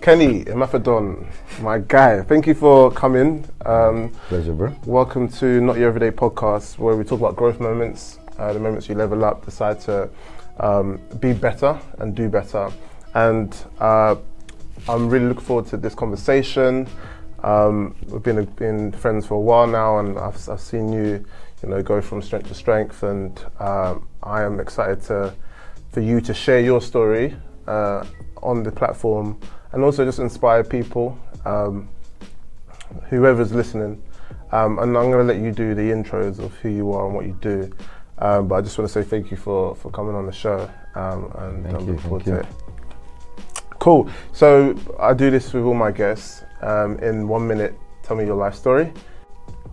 [0.00, 1.26] Kenny Imafidon,
[1.60, 3.48] my guy, thank you for coming.
[3.64, 4.74] Um, Pleasure, bro.
[4.84, 8.88] welcome to Not Your Everyday Podcast, where we talk about growth moments, uh, the moments
[8.88, 10.08] you level up, decide to
[10.60, 12.70] um, be better and do better.
[13.14, 14.16] And uh,
[14.88, 16.88] I'm really looking forward to this conversation.
[17.42, 21.24] Um, we've been been friends for a while now, and I've, I've seen you,
[21.62, 23.02] you know, go from strength to strength.
[23.02, 25.34] And um, I am excited to
[25.92, 27.34] for you to share your story
[27.66, 28.04] uh,
[28.42, 29.40] on the platform,
[29.72, 31.88] and also just inspire people, um,
[33.08, 34.02] whoever's listening.
[34.52, 37.14] Um, and I'm going to let you do the intros of who you are and
[37.14, 37.70] what you do.
[38.18, 40.70] Um, but I just want to say thank you for, for coming on the show,
[40.94, 42.46] um, and Thank I'm you, looking forward to it.
[43.78, 44.08] Cool.
[44.32, 46.42] So I do this with all my guests.
[46.62, 48.92] Um, in one minute, tell me your life story.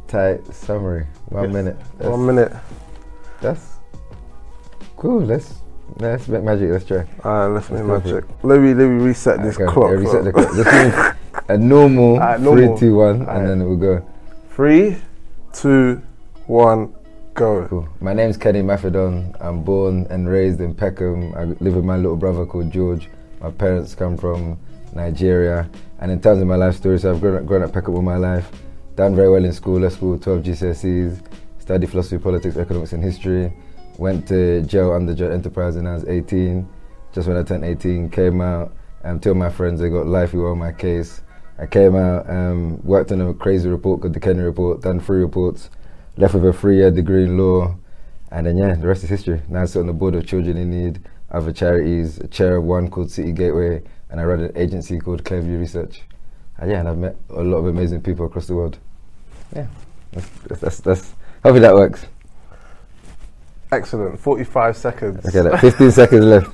[0.08, 1.08] Tight summary.
[1.30, 1.54] One Yes.
[1.54, 1.78] minute.
[1.98, 2.52] That's, One minute.
[3.42, 3.80] That's
[4.98, 5.26] cool.
[5.98, 6.72] Let's let's make magic.
[6.72, 7.06] Let's try.
[7.24, 8.26] Uh, let's Let's for magic.
[8.44, 9.76] Let me let me reset this clock.
[9.92, 10.56] yeah, reset the clock.
[10.56, 11.16] Just
[11.50, 12.78] a normal, Alright, normal.
[12.78, 13.38] three, two, one, Alright.
[13.38, 14.06] and then it will go.
[14.52, 14.98] Three,
[15.54, 16.02] two,
[16.48, 16.94] one,
[17.34, 17.68] go.
[17.68, 17.88] Cool.
[18.02, 19.36] My name's Kenny Imafidon.
[19.40, 21.34] I'm born and raised in Peckham.
[21.36, 23.10] I live with my little brother called George.
[23.42, 24.58] My parents come from
[24.94, 25.70] Nigeria.
[26.00, 28.02] And in terms of my life story, so I've grown up, grown up Peckham all
[28.02, 28.50] my life.
[28.96, 31.22] Done very well in school, left school, 12 GCSEs.
[31.60, 33.54] Studied philosophy, politics, economics, and history.
[33.98, 36.68] Went to jail under Joint Enterprise when I was 18.
[37.14, 38.74] Just when I turned 18, came out.
[39.04, 41.22] Um, two of my friends, they got life, were on my case.
[41.60, 45.20] I came out, um, worked on a crazy report called the Kenny Report, done three
[45.20, 45.70] reports,
[46.18, 47.76] left with a three-year degree in law,
[48.32, 49.42] and then yeah, the rest is history.
[49.48, 52.64] Now I sit on the board of Children in Need, other charities, a chair of
[52.64, 56.02] one called City Gateway, and I run an agency called Clearview Research.
[56.58, 58.80] And yeah, and I've met a lot of amazing people across the world.
[59.56, 59.68] Yeah,
[60.12, 62.06] that's that's that's, that's hopefully that works.
[63.74, 64.20] Excellent.
[64.20, 65.26] 45 seconds.
[65.26, 66.48] Okay, like 15 seconds left.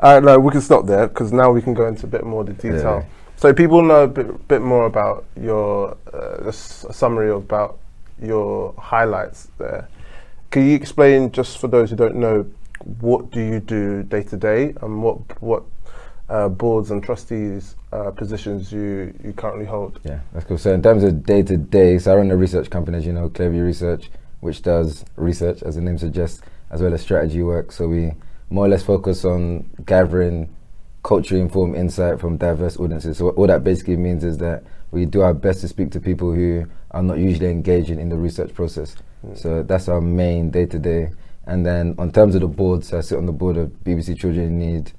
[0.00, 2.24] All right, no, we can stop there because now we can go into a bit
[2.24, 3.00] more the detail.
[3.00, 3.04] Yeah.
[3.36, 7.78] So people know a bit, bit more about your uh, a summary about
[8.20, 9.88] your highlights there.
[10.50, 12.46] Can you explain, just for those who don't know,
[13.00, 15.64] what do you do day to day and what what
[16.28, 20.00] uh, boards and trustees uh, positions you you currently hold?
[20.04, 20.58] Yeah, that's cool.
[20.58, 23.12] So in terms of day to day, so I run a research company, as you
[23.12, 26.40] know, Clearview Research, which does research, as the name suggests,
[26.70, 27.72] as well as strategy work.
[27.72, 28.12] So we
[28.50, 30.54] more or less focus on gathering
[31.02, 33.18] culturally informed insight from diverse audiences.
[33.18, 36.32] So all that basically means is that we do our best to speak to people
[36.32, 38.96] who are not usually engaging in the research process.
[39.34, 41.10] So that's our main day to day.
[41.46, 44.46] And then on terms of the boards, I sit on the board of BBC Children
[44.46, 44.92] in Need,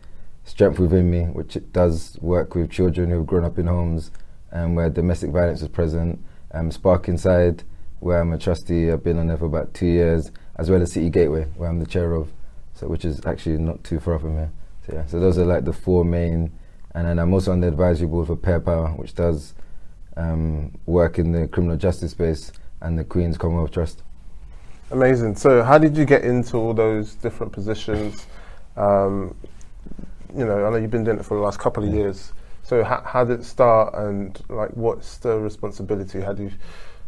[0.46, 4.12] Strength Within Me, which does work with children who've grown up in homes
[4.52, 6.20] um, where domestic violence is present.
[6.52, 7.64] Um, Spark Inside,
[8.00, 10.92] where I'm a trustee, I've been on there for about two years, as well as
[10.92, 12.32] City Gateway, where I'm the chair of,
[12.74, 14.52] so which is actually not too far from here.
[14.88, 16.52] So yeah, so those are like the four main.
[16.96, 19.54] And then I'm also on the advisory board for Peer Power, which does
[20.18, 22.52] um, work in the criminal justice space
[22.82, 24.02] and the Queen's Commonwealth Trust.
[24.92, 25.36] Amazing.
[25.36, 28.26] So how did you get into all those different positions?
[28.76, 29.36] Um,
[30.36, 32.00] you know, I know you've been doing it for the last couple of Yeah.
[32.00, 32.34] years.
[32.64, 36.22] So how, how did it start, and like, what's the responsibility?
[36.22, 36.52] How do you,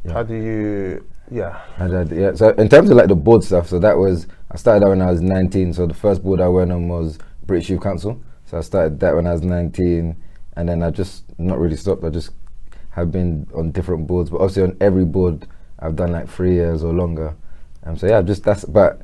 [0.03, 0.13] Yeah.
[0.13, 2.33] how do you, yeah, did, yeah.
[2.33, 5.01] So in terms of like the board stuff, so that was I started that when
[5.01, 5.73] I was 19.
[5.73, 8.21] So the first board I went on was British Youth Council.
[8.45, 10.15] So I started that when I was 19,
[10.57, 12.03] and then I just not really stopped.
[12.03, 12.31] I just
[12.89, 15.47] have been on different boards, but obviously on every board
[15.79, 17.33] I've done like three years or longer.
[17.83, 18.65] Um, so yeah, just that's.
[18.65, 19.01] But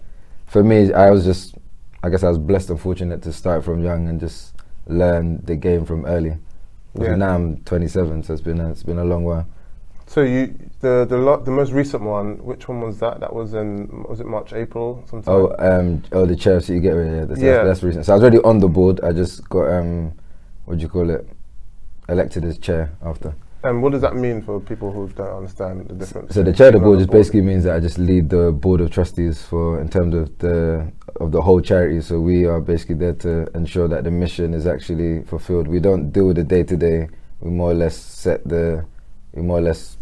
[0.47, 1.55] for me, I was just,
[2.03, 4.53] I guess I was blessed and fortunate to start from young and just
[4.87, 6.37] learn the game from early.
[6.99, 7.15] Yeah.
[7.15, 9.47] Now I'm 27, so it's been a, it's been a long while.
[10.07, 13.19] So you the the lo- the most recent one, which one was that?
[13.19, 15.33] That was in was it March April sometime?
[15.35, 17.13] Oh, um, oh, the chair of City Gateway.
[17.19, 17.51] Yeah, that's, Yeah.
[17.55, 18.05] That's, that's recent.
[18.05, 19.01] So I was already on the board.
[19.03, 20.13] I just got um,
[20.65, 21.27] what do you call it?
[22.09, 23.35] Elected as chair after.
[23.63, 26.33] and what does that mean for people who don't understand the difference?
[26.33, 28.79] So the chair of the board just basically means that I just lead the board
[28.79, 31.99] of trustees for in terms of the of the whole charity.
[31.99, 35.67] So we are basically there to ensure that the mission is actually fulfilled.
[35.67, 37.09] We don't deal with the day to day.
[37.41, 38.85] We more or less set the,
[39.33, 39.96] we more or less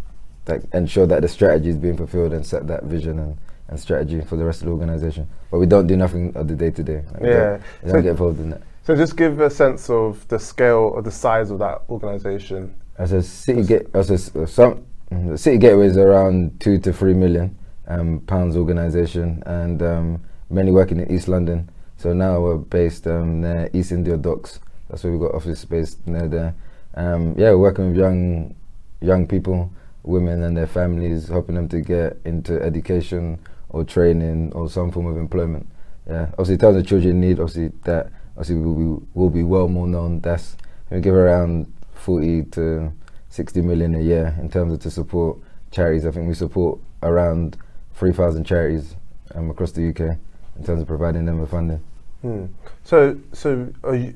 [0.46, 3.36] like ensure that the strategy is being fulfilled and set that vision and,
[3.68, 5.26] and strategy for the rest of the organization.
[5.50, 7.02] But we don't do nothing of the day to day.
[7.14, 7.44] Like, Yeah.
[7.44, 8.62] don't- we So- don't get involved in that.
[8.84, 12.72] So just give a sense of the scale or the size of that organization.
[12.98, 17.14] As a city gate, as a some the city gateway is around two to three
[17.14, 17.56] million
[17.88, 20.20] um, pounds organisation, and um,
[20.50, 21.68] many working in East London.
[21.96, 24.60] So now we're based um, near East India Docks.
[24.88, 26.54] That's where we've got office space near there.
[26.94, 28.54] Um, yeah, we're working with young
[29.00, 29.70] young people,
[30.06, 33.38] women and their families, helping them to get into education
[33.68, 35.66] or training or some form of employment.
[36.08, 39.42] Yeah, obviously, in terms of children in need, obviously that obviously will be, will be
[39.42, 40.20] well more known.
[40.20, 40.56] That's
[40.90, 42.92] we give around 40 to
[43.30, 45.38] 60 million a year in terms of to support
[45.72, 46.06] charities.
[46.06, 47.56] I think we support around
[47.94, 48.94] 3,000 charities
[49.34, 50.16] um, across the UK
[50.58, 51.82] in terms of providing them with funding.
[52.22, 52.46] Hmm.
[52.84, 54.14] So, so are you,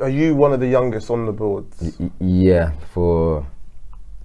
[0.00, 1.94] are you one of the youngest on the boards?
[1.98, 3.46] Y- yeah, for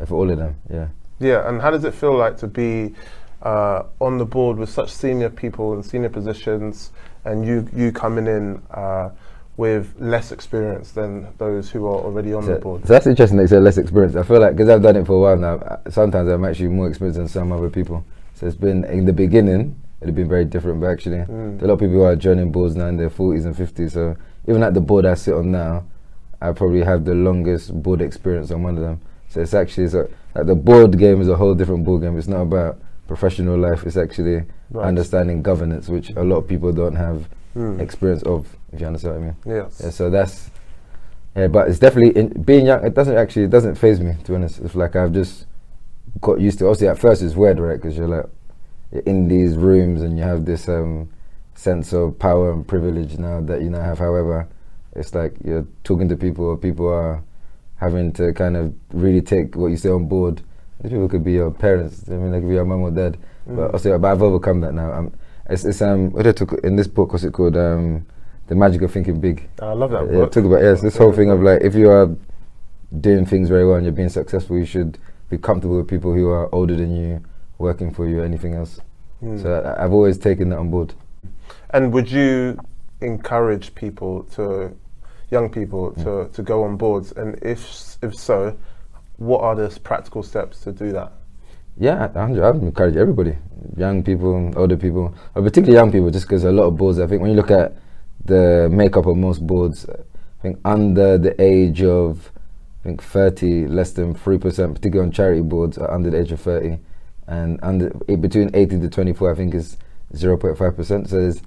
[0.05, 0.55] for all of them.
[0.71, 0.87] Yeah.
[1.19, 2.93] Yeah, and how does it feel like to be
[3.41, 6.91] uh, on the board with such senior people in senior positions,
[7.23, 9.09] and you you coming in uh,
[9.57, 12.81] with less experience than those who are already on So, the board?
[12.85, 14.15] so that's interesting They you said less experience.
[14.17, 16.67] I feel like because I've done it for a while now, uh, sometimes I'm actually
[16.69, 18.03] more experienced than some other people.
[18.33, 21.61] So it's been in the beginning, it'd been very different, but actually, Mm.
[21.61, 23.91] a lot of people who are joining boards now in their 40s and 50s.
[23.93, 24.17] So
[24.49, 25.85] even at the board I sit on now,
[26.41, 28.99] I probably have the longest board experience on one of them.
[29.35, 32.17] So it's actually so like the board game is a whole different board game.
[32.17, 33.85] It's not about professional life.
[33.85, 34.87] It's actually Right.
[34.87, 37.81] understanding governance, which a lot of people don't have Mm.
[37.81, 38.47] experience of.
[38.71, 39.35] If you understand what I mean.
[39.45, 39.81] Yes.
[39.83, 40.49] Yeah, so that's
[41.35, 42.85] yeah, but it's definitely in, being young.
[42.85, 44.61] It doesn't actually it doesn't phase me to be honest.
[44.61, 45.47] It's like I've just
[46.21, 46.67] got used to.
[46.67, 47.75] Obviously, at first it's weird, right?
[47.75, 48.27] Because you're like
[48.93, 51.09] you're in these rooms and you have this um,
[51.55, 53.99] sense of power and privilege now that you now have.
[53.99, 54.47] However,
[54.95, 56.45] it's like you're talking to people.
[56.45, 57.21] Or people are
[57.85, 60.41] having to kind of really take what you say on board.
[60.81, 62.03] These people could be your parents.
[62.09, 63.17] I mean, they could be your mum or dad.
[63.47, 63.55] Mm.
[63.57, 64.91] But also, but I've overcome that now.
[64.91, 65.13] Um,
[65.49, 67.11] it's, it's um what I took in this book.
[67.11, 67.55] What's it called?
[67.55, 68.05] Um,
[68.47, 69.47] the magic of thinking big.
[69.61, 70.05] I love that.
[70.05, 70.31] Yeah, book.
[70.31, 72.15] talk about yes, this whole thing of like if you are
[72.99, 74.97] doing things very well and you're being successful, you should
[75.29, 77.23] be comfortable with people who are older than you,
[77.57, 78.79] working for you, or anything else.
[79.23, 79.41] Mm.
[79.41, 80.93] So I, I've always taken that on board.
[81.71, 82.59] And would you
[83.01, 84.75] encourage people to,
[85.31, 87.11] young people, to, to go on boards?
[87.13, 88.57] And if if so,
[89.17, 91.11] what are the practical steps to do that?
[91.77, 93.35] Yeah, I, would encourage everybody,
[93.75, 96.99] young people, older people, but particularly young people, just because a lot of boards.
[96.99, 97.75] I think when you look at
[98.23, 102.31] the makeup of most boards, I think under the age of,
[102.81, 106.31] I think thirty, less than three percent, particularly on charity boards, are under the age
[106.31, 106.79] of thirty,
[107.27, 109.75] and under eh, between eighty to twenty-four, I think is
[110.15, 111.09] zero point five percent.
[111.09, 111.41] So there's,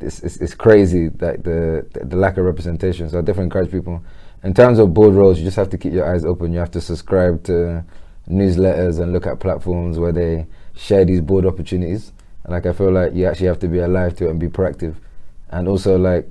[0.00, 3.08] it's, it's, it's crazy that the, the lack of representation.
[3.08, 4.02] So I definitely encourage people.
[4.42, 6.52] In terms of board roles, you just have to keep your eyes open.
[6.52, 7.84] You have to subscribe to
[8.28, 12.12] newsletters and look at platforms where they share these board opportunities.
[12.44, 14.48] And like I feel like you actually have to be alive to it and be
[14.48, 14.94] proactive,
[15.50, 16.30] and also like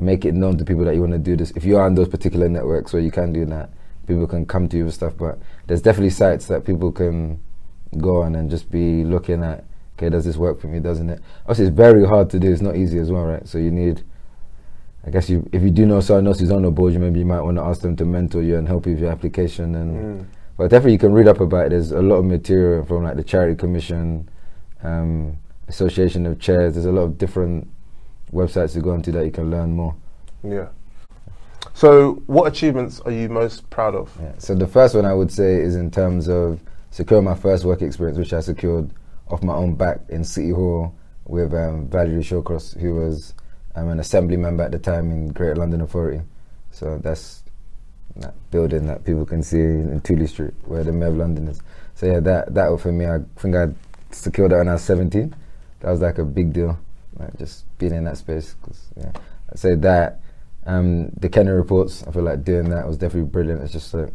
[0.00, 1.50] make it known to people that you want to do this.
[1.52, 3.70] If you are on those particular networks where you can do that,
[4.06, 5.14] people can come to you with stuff.
[5.18, 7.42] But there's definitely sites that people can
[7.98, 9.64] go on and just be looking at.
[9.96, 10.80] Okay, does this work for me?
[10.80, 11.20] Doesn't it?
[11.42, 12.50] Obviously, it's very hard to do.
[12.52, 13.46] It's not easy as well, right?
[13.46, 14.02] So you need.
[15.06, 17.18] I guess you, if you do know someone else who's on the board, you maybe
[17.18, 19.74] you might want to ask them to mentor you and help you with your application
[19.74, 20.26] and Mm.
[20.56, 21.70] but definitely you can read up about it.
[21.70, 24.26] There's a lot of material from like the Charity Commission,
[24.82, 25.36] um,
[25.68, 26.72] Association of Chairs.
[26.74, 27.68] There's a lot of different
[28.32, 29.94] websites to go onto that you can learn more.
[30.42, 30.68] Yeah.
[31.74, 34.10] So, what achievements are you most proud of?
[34.20, 34.32] Yeah.
[34.38, 36.60] So the first one I would say is in terms of
[36.90, 38.90] securing my first work experience, which I secured
[39.28, 40.94] off my own back in City Hall
[41.26, 43.34] with um, Valerie Shawcross, who was
[43.74, 46.20] um, an assembly member at the time in Greater London Authority.
[46.70, 47.42] So that's
[48.16, 51.60] that building that people can see in Tooley Street, where the Mayor of London is.
[51.94, 53.68] So yeah, that that for me, I think I
[54.10, 55.34] secured that when I was 17.
[55.80, 56.78] That was like a big deal,
[57.18, 58.54] like just being in that space.
[58.62, 59.12] 'cause, yeah,
[59.50, 60.20] I'd say that.
[60.66, 63.62] Um, the Kenny reports, I feel like doing that was definitely brilliant.
[63.62, 64.14] It's just like,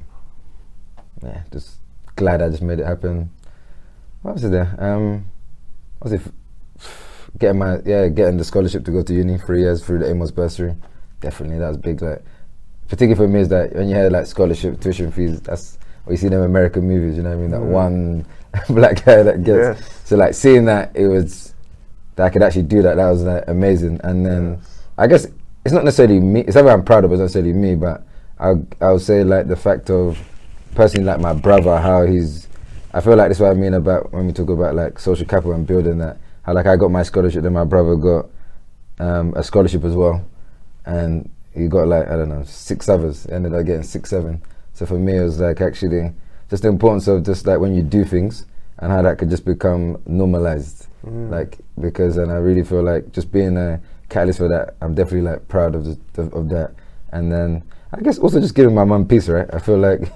[1.21, 1.75] yeah, just
[2.15, 3.29] glad I just made it happen.
[4.21, 4.75] What was it there?
[4.77, 5.25] Um,
[5.99, 6.31] what was it?
[7.37, 10.31] Getting my yeah, getting the scholarship to go to uni three years through the Amos
[10.31, 10.75] bursary.
[11.21, 12.01] Definitely, that was big.
[12.01, 12.23] Like,
[12.87, 16.17] particularly for me, is that when you hear like scholarship tuition fees, that's what you
[16.17, 17.17] see in them American movies.
[17.17, 17.51] You know what I mean?
[17.51, 17.65] That Mm.
[17.71, 18.25] one
[18.69, 19.79] black guy that gets.
[19.79, 20.01] Yes.
[20.05, 21.53] So like seeing that, it was
[22.15, 22.95] that I could actually do that.
[22.95, 24.01] That was like amazing.
[24.03, 24.83] And then Yes.
[24.97, 25.27] I guess
[25.63, 26.41] it's not necessarily me.
[26.41, 27.11] It's something I'm proud of.
[27.11, 28.03] It's not necessarily me, but
[28.39, 30.17] I I would say like the fact of
[30.75, 32.47] personally like my brother, how he's.
[32.93, 35.53] I feel like that's what I mean about when we talk about like social capital
[35.53, 36.17] and building that.
[36.43, 38.29] How like I got my scholarship, then my brother got
[38.99, 40.25] um, a scholarship as well,
[40.85, 43.27] and he got like I don't know six others.
[43.27, 44.41] Ended up getting six, seven.
[44.73, 46.13] So for me, it was like actually
[46.49, 48.45] just the importance of just like when you do things
[48.79, 50.87] and how that could just become normalized.
[51.05, 51.29] Mm.
[51.29, 53.79] Like because and I really feel like just being a
[54.09, 54.75] catalyst for that.
[54.81, 56.73] I'm definitely like proud of the, of, of that.
[57.11, 59.47] And then I guess also just giving my mum peace, right?
[59.53, 60.11] I feel like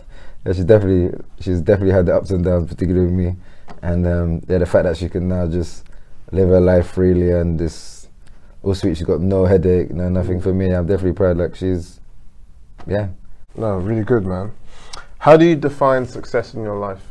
[0.45, 3.35] yeah, she's definitely she's definitely had the ups and downs, particularly with me.
[3.81, 5.85] And um, yeah, the fact that she can now just
[6.31, 8.07] live her life freely and this
[8.63, 8.97] all sweet.
[8.97, 10.71] She's got no headache, no nothing for me.
[10.73, 11.37] I'm definitely proud.
[11.37, 11.99] Like she's,
[12.87, 13.09] yeah.
[13.55, 14.51] No, really good, man.
[15.19, 17.01] How do you define success in your life?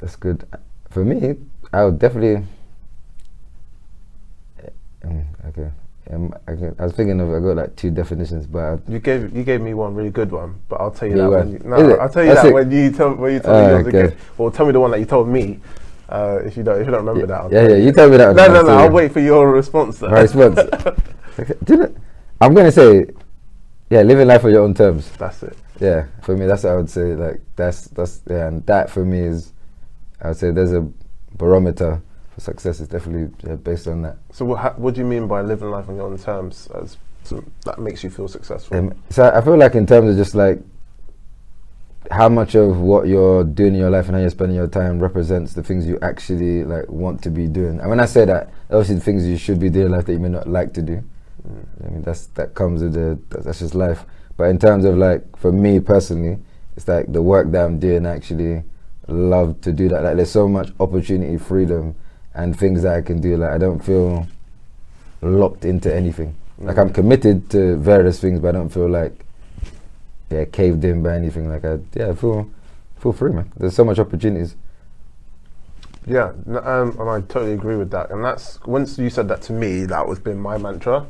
[0.00, 0.46] That's good.
[0.90, 1.36] For me,
[1.72, 2.44] I would definitely.
[5.04, 5.70] Um, okay.
[6.10, 8.98] Um, I, can- I was thinking of I got like two definitions, but I, You
[8.98, 11.52] gave you gave me one really good one, but I'll tell you Yeah, that when
[11.52, 12.54] you, no, I'll tell you That's that it.
[12.54, 14.04] when you tell when you tell Ah, me yours okay.
[14.04, 14.18] again.
[14.38, 15.60] Or tell me the one that you told me.
[16.08, 17.76] Uh, if you don't if you don't remember that, I'll yeah, yeah.
[17.76, 18.34] You tell me that.
[18.34, 18.72] No, one, no, I'll no.
[18.84, 19.98] I'll wait for your response.
[19.98, 20.08] Though.
[20.08, 20.58] My response.
[21.64, 21.96] Didn't
[22.40, 23.06] I'm gonna say,
[23.90, 25.10] yeah, living life on your own terms.
[25.18, 25.56] That's it.
[25.80, 27.14] Yeah, for me, that's what I would say.
[27.14, 29.52] Like that's that's yeah, and that for me is,
[30.22, 30.88] I would say there's a
[31.36, 32.00] barometer
[32.38, 32.80] success.
[32.80, 34.16] is definitely yeah, based on that.
[34.32, 36.68] So what ha- what do you mean by living life on your own terms?
[36.74, 38.76] As so that makes you feel successful.
[38.76, 40.60] Um, so I feel like in terms of just like
[42.10, 44.98] how much of what you're doing in your life and how you're spending your time
[44.98, 47.80] represents the things you actually like want to be doing.
[47.80, 50.12] And when I say that, obviously the things you should be doing in life that
[50.12, 51.02] you may not like to do.
[51.84, 54.04] I mean that's that comes with the that's just life.
[54.36, 56.38] But in terms of like for me personally,
[56.76, 58.62] it's like the work that I'm doing I actually
[59.08, 60.02] love to do that.
[60.02, 61.94] Like there's so much opportunity, freedom
[62.34, 63.36] and things that I can do.
[63.36, 64.26] Like I don't feel
[65.22, 66.34] locked into anything.
[66.58, 69.24] Like I'm committed to various things but I don't feel like
[70.30, 71.48] yeah, caved in by anything.
[71.48, 72.50] Like I yeah, I feel
[72.98, 73.50] feel free man.
[73.56, 74.56] There's so much opportunities.
[76.06, 78.10] Yeah, um, and I totally agree with that.
[78.10, 81.06] And that's once you said that to me, that was been my mantra.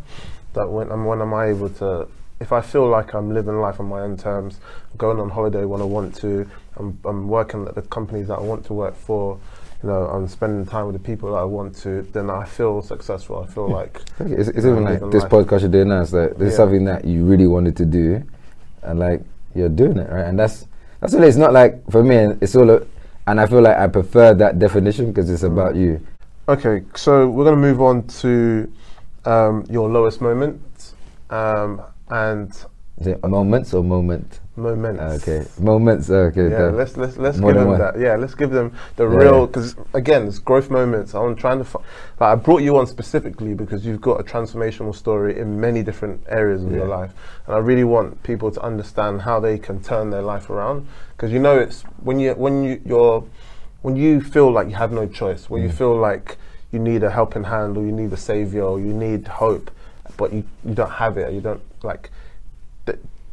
[0.54, 2.08] That when um, when am I able to?
[2.40, 4.60] If I feel like I'm living life on my own terms,
[4.96, 8.40] going on holiday when I want to, I'm, I'm working at the companies that I
[8.40, 9.40] want to work for,
[9.82, 12.82] you know, I'm spending time with the people that I want to, then I feel
[12.82, 13.44] successful.
[13.48, 15.30] I feel like It's, it's even like this life.
[15.32, 16.02] podcast you're doing now.
[16.02, 16.56] It's like this is Yeah.
[16.56, 18.22] something that you really wanted to do,
[18.82, 19.22] and like
[19.54, 20.26] you're doing it right.
[20.26, 20.66] And that's
[21.00, 21.28] that's really.
[21.28, 22.16] It's not like for me.
[22.40, 22.68] It's all.
[22.70, 22.80] A,
[23.28, 26.00] and I feel like I prefer that definition because it's about you.
[26.48, 28.72] Okay, so we're going to move on to
[29.26, 30.94] um, your lowest moment
[31.28, 32.50] um, and
[33.00, 34.40] Is it moments or moment?
[34.56, 35.00] moments.
[35.28, 36.10] Okay, moments.
[36.10, 37.78] Okay, Yeah, let's let's let's give them one.
[37.78, 37.96] that.
[37.98, 41.14] Yeah, let's give them the Yeah, real because again, it's growth moments.
[41.14, 41.64] I'm trying to.
[41.64, 41.78] Fi-
[42.18, 46.20] like, I brought you on specifically because you've got a transformational story in many different
[46.28, 47.12] areas of your life,
[47.46, 50.88] and I really want people to understand how they can turn their life around.
[51.16, 53.24] Because you know, it's when you when you you're
[53.82, 55.74] when you feel like you have no choice, when you Mm.
[55.74, 56.36] feel like
[56.72, 59.70] you need a helping hand or you need a savior or you need hope,
[60.16, 61.32] but you, you don't have it.
[61.32, 62.10] You don't like.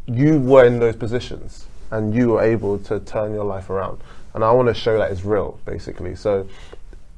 [0.07, 3.99] You were in those positions and you were able to turn your life around.
[4.33, 6.15] And I want to show that it's real, basically.
[6.15, 6.47] So,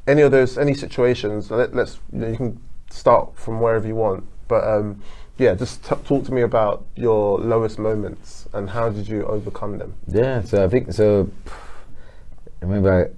[0.06, 3.96] any of those, any situations, let, let's you, know, you can start from wherever you
[3.96, 4.26] want.
[4.48, 5.02] But um,
[5.38, 9.78] yeah, just t- talk to me about your lowest moments and how did you overcome
[9.78, 9.94] them.
[10.08, 11.30] Yeah, so I think so.
[12.62, 13.12] Remember,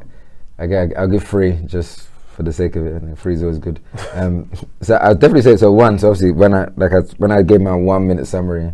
[0.60, 3.44] I, I, get- I'll give three just for the sake of it, and free is
[3.44, 3.80] always good.
[4.14, 4.50] Um,
[4.82, 5.72] so I'll definitely say so.
[5.72, 8.74] One, so obviously when I like I, when I gave my one minute summary,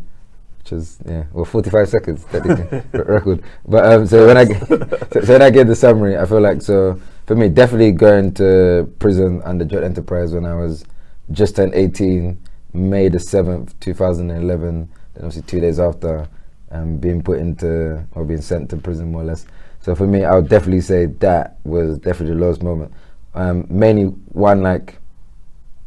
[0.65, 3.43] which is yeah, well forty five seconds technically r- record.
[3.67, 4.45] But um, so when I
[5.11, 8.33] so, so when I gave the summary, I feel like so for me definitely going
[8.35, 10.83] to prison under Joint Enterprise when I was
[11.31, 12.41] just turned eighteen,
[12.73, 14.89] May the seventh, two thousand and eleven.
[15.13, 16.27] Then obviously two days after,
[16.71, 19.45] um, being put into or being sent to prison more or less.
[19.81, 22.91] So for me, I would definitely say that was definitely the lowest moment.
[23.35, 24.97] Um, mainly one like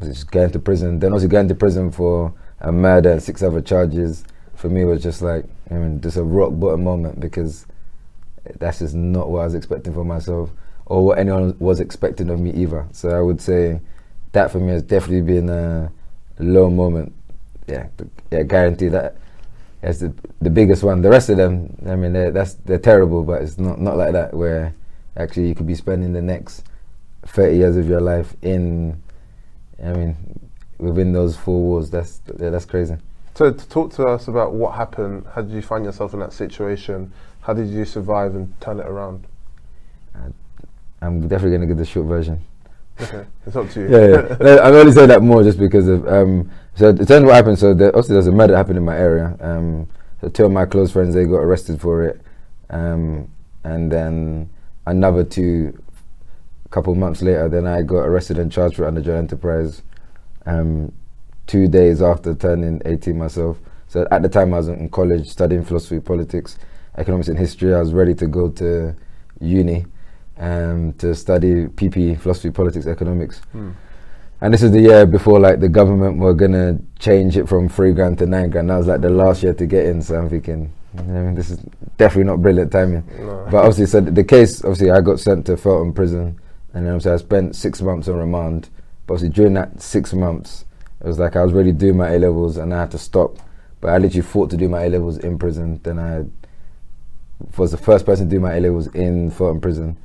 [0.00, 3.60] just going to prison, then also going to prison for a murder and six other
[3.60, 4.24] charges.
[4.58, 7.66] For me, was just like I mean, just a rock bottom moment because
[8.58, 10.50] that's just not what I was expecting for myself
[10.86, 12.86] or what anyone was expecting of me either.
[12.92, 13.80] So I would say
[14.32, 15.92] that for me has definitely been a
[16.38, 17.14] low moment.
[17.66, 17.88] Yeah,
[18.30, 19.16] yeah, guarantee that.
[19.80, 21.02] That's the the biggest one.
[21.02, 24.12] The rest of them, I mean, they're, that's they're terrible, but it's not not like
[24.12, 24.74] that where
[25.16, 26.64] actually you could be spending the next
[27.26, 29.00] thirty years of your life in.
[29.84, 30.16] I mean,
[30.78, 31.90] within those four walls.
[31.90, 32.96] That's that's crazy.
[33.38, 36.32] So, to talk to us about what happened, how did you find yourself in that
[36.32, 37.12] situation?
[37.42, 39.28] How did you survive and turn it around?
[41.00, 42.42] I'm definitely gonna give the short version.
[43.00, 43.90] Okay, it's up to you.
[43.90, 44.36] yeah, yeah.
[44.40, 46.50] No, I'm only saying that more just because of um.
[46.74, 49.36] So terms of what happened, so there, also there's a murder happened in my area.
[49.38, 49.88] Um,
[50.20, 52.20] so two of my close friends they got arrested for it,
[52.70, 53.30] um,
[53.62, 54.50] and then
[54.84, 55.80] another two,
[56.70, 59.82] couple months later, then I got arrested and charged for under joint enterprise.
[60.44, 60.92] Um,
[61.48, 63.58] two days after turning 18 myself.
[63.88, 66.58] So at the time I was in college studying philosophy, politics,
[66.96, 67.74] economics, and history.
[67.74, 68.94] I was ready to go to
[69.40, 69.86] uni
[70.38, 73.40] um, to study PP, philosophy, politics, economics.
[73.52, 73.70] Hmm.
[74.40, 77.92] And this is the year before like the government were gonna change it from three
[77.92, 78.70] grand to nine grand.
[78.70, 80.00] That was like the last year to get in.
[80.00, 81.58] So I'm thinking, I mean, this is
[81.96, 83.04] definitely not brilliant timing.
[83.18, 83.48] No.
[83.50, 86.38] But obviously, so the case, obviously, I got sent to Feltham prison,
[86.72, 88.68] and then obviously I spent six months on remand.
[89.06, 90.64] But obviously, during that six months,
[91.00, 92.98] it was like I was ready to do my A levels, and I had to
[92.98, 93.38] stop.
[93.80, 95.80] But I literally fought to do my A levels in prison.
[95.82, 96.24] Then I
[97.56, 99.96] was the first person to do my A levels in Feltham prison.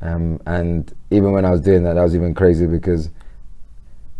[0.00, 3.10] Um, and even when I was doing that, that was even crazy because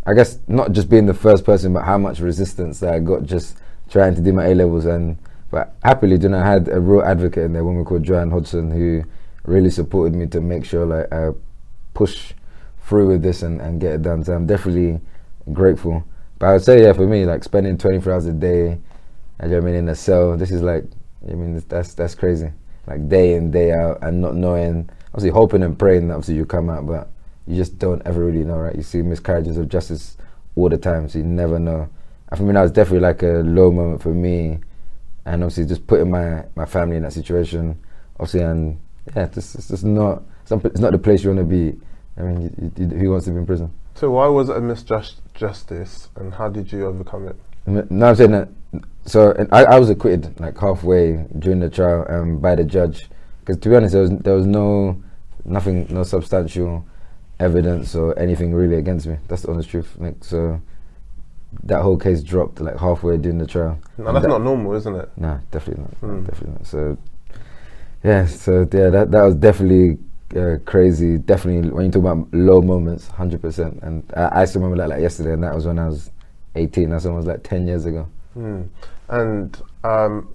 [0.05, 3.23] I guess not just being the first person, but how much resistance that I got
[3.23, 3.57] just
[3.89, 4.85] trying to do my A levels.
[4.85, 5.17] And
[5.49, 8.69] but happily, then I had a real advocate in there, a woman called Joanne Hodgson,
[8.69, 9.03] who
[9.45, 11.29] really supported me to make sure like I
[11.93, 12.33] push
[12.83, 14.23] through with this and, and get it done.
[14.23, 14.99] So I'm definitely
[15.51, 16.03] grateful.
[16.39, 18.79] But I would say, yeah, for me, like spending 24 hours a day,
[19.39, 20.85] I mean, in a cell, this is like,
[21.29, 22.51] I mean, that's that's crazy.
[22.87, 26.45] Like day in, day out, and not knowing, obviously hoping and praying that obviously you
[26.45, 27.11] come out, but
[27.45, 28.75] you just don't ever really know, right?
[28.75, 30.17] You see miscarriages of justice
[30.55, 31.89] all the time, so you never know.
[32.31, 34.59] I mean, that was definitely like a low moment for me,
[35.25, 37.77] and obviously just putting my, my family in that situation,
[38.19, 38.79] obviously, and
[39.15, 41.77] yeah, it's, it's just not, it's not the place you want to be
[42.19, 43.71] I mean, you, you, who wants to be in prison?
[43.99, 47.35] So why was it a misjustice, and how did you overcome it?
[47.65, 48.47] No, I'm saying that.
[49.05, 53.09] So I, I was acquitted like halfway during the trial um, by the judge,
[53.41, 55.03] because to be honest, there was there was no
[55.43, 56.85] nothing, no substantial
[57.41, 59.17] evidence or anything really against me.
[59.27, 59.93] That's the honest truth.
[59.97, 60.61] Like so,
[61.63, 63.79] that whole case dropped like halfway during the trial.
[63.97, 65.09] No, that's that, not normal, isn't it?
[65.17, 66.01] No, definitely not.
[66.01, 66.25] Mm.
[66.25, 66.67] Definitely not.
[66.67, 66.97] So
[68.05, 69.97] yeah, so yeah, that that was definitely
[70.35, 71.17] uh, crazy.
[71.17, 73.79] Definitely, when you talk about low moments, hundred percent.
[73.81, 76.11] And I, I, still remember that like yesterday, and that was when I was
[76.55, 76.89] eighteen.
[76.89, 78.07] That's almost like ten years ago.
[78.37, 78.67] Mm.
[79.09, 80.33] And um,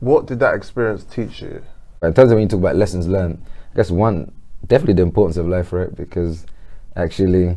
[0.00, 1.62] what did that experience teach you?
[2.02, 4.32] In terms of when you talk about lessons learned, I guess one
[4.66, 5.94] definitely the importance of life, right?
[5.94, 6.46] Because
[6.96, 7.56] actually,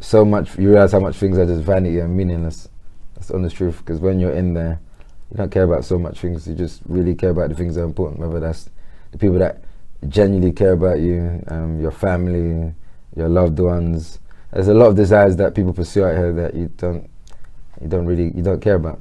[0.00, 2.68] so much you realize how much things are just vanity and meaningless.
[3.14, 3.78] That's the honest truth.
[3.78, 4.80] Because when you're in there,
[5.30, 6.46] you don't care about so much things.
[6.46, 8.20] You just really care about the things that are important.
[8.20, 8.68] Whether that's
[9.12, 9.62] the people that
[10.08, 12.74] genuinely care about you, um, your family,
[13.16, 14.18] your loved ones.
[14.52, 17.08] There's a lot of desires that people pursue out here that you don't,
[17.80, 19.00] you don't really, you don't care about.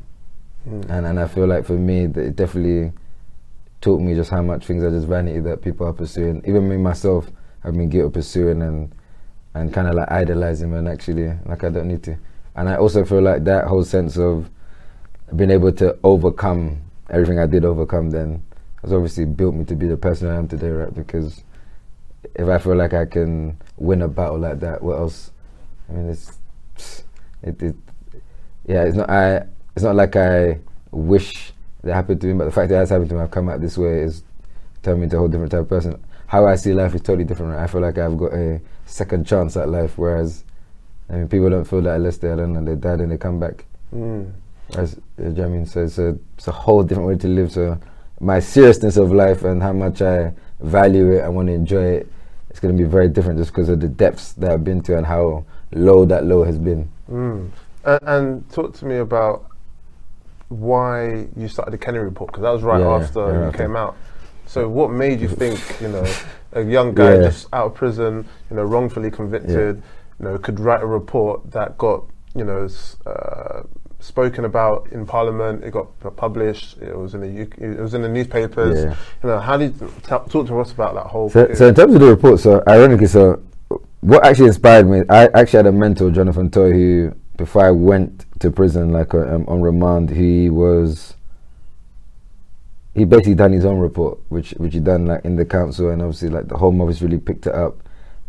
[0.68, 0.90] Mm.
[0.90, 2.92] And and I feel like for me, it definitely
[3.82, 6.42] taught me just how much things are just vanity that people are pursuing.
[6.48, 7.30] Even me myself,
[7.64, 8.94] I've been guilty of pursuing and
[9.54, 12.18] and kind of like idolizing and actually like I don't need to.
[12.56, 14.50] And I also feel like that whole sense of
[15.36, 18.44] being able to overcome everything I did overcome then
[18.84, 20.94] has obviously built me to be the person I am today, right?
[20.94, 21.44] Because
[22.36, 25.32] if I feel like I can win a battle like that, what else?
[25.90, 27.04] I mean, it's
[27.42, 27.76] it, it
[28.66, 29.46] yeah, it's not I.
[29.76, 30.60] It's not like I
[30.92, 31.52] wish
[31.84, 33.50] that happened to me, but the fact that it has happened to me, I've come
[33.50, 34.24] out this way is
[34.84, 36.04] turned me into a whole different type of person.
[36.28, 37.54] How I see life is totally different.
[37.54, 37.64] Right?
[37.64, 40.44] I feel like I've got a second chance at life, whereas
[41.10, 43.40] I mean, people don't feel that unless they, don't know, they died and they come
[43.40, 43.66] back.
[43.94, 44.32] Mm.
[44.76, 47.52] As, you know I mean, so it's a, it's a whole different way to live.
[47.52, 47.78] So
[48.24, 52.12] my seriousness of life and how much I value it, I want to enjoy it,
[52.50, 54.98] it's going to be very different just because of the depths that I've been to
[54.98, 56.90] and how low that low has been.
[57.10, 57.50] Mm.
[57.84, 59.50] Uh, and talk to me about
[60.48, 63.76] why you started the Kenny Report because that was right yeah, after yeah, you came
[63.76, 63.98] out.
[64.46, 66.06] So what made you think, you know,
[66.54, 67.24] a young guy yeah.
[67.24, 69.82] just out of prison, you know, wrongfully convicted,
[70.20, 72.06] you know, could write a report that got,
[72.36, 72.70] you know,
[73.06, 73.64] uh,
[74.04, 75.64] spoken about in Parliament.
[75.64, 75.88] It got
[76.18, 76.78] published.
[76.82, 78.84] It was in the UK, it was in the newspapers.
[78.84, 78.96] Yeah.
[79.24, 81.30] You know, how did talk to us about that whole?
[81.30, 83.42] So, so, in terms of the report, so ironically, so
[84.02, 88.26] what actually inspired me, I actually had a mentor, Jonathan Toy, who before I went
[88.40, 91.16] to prison, like uh, um, on remand, he was.
[92.94, 96.02] He basically done his own report, which which he done like in the council, and
[96.02, 97.78] obviously like the Home Office really picked it up,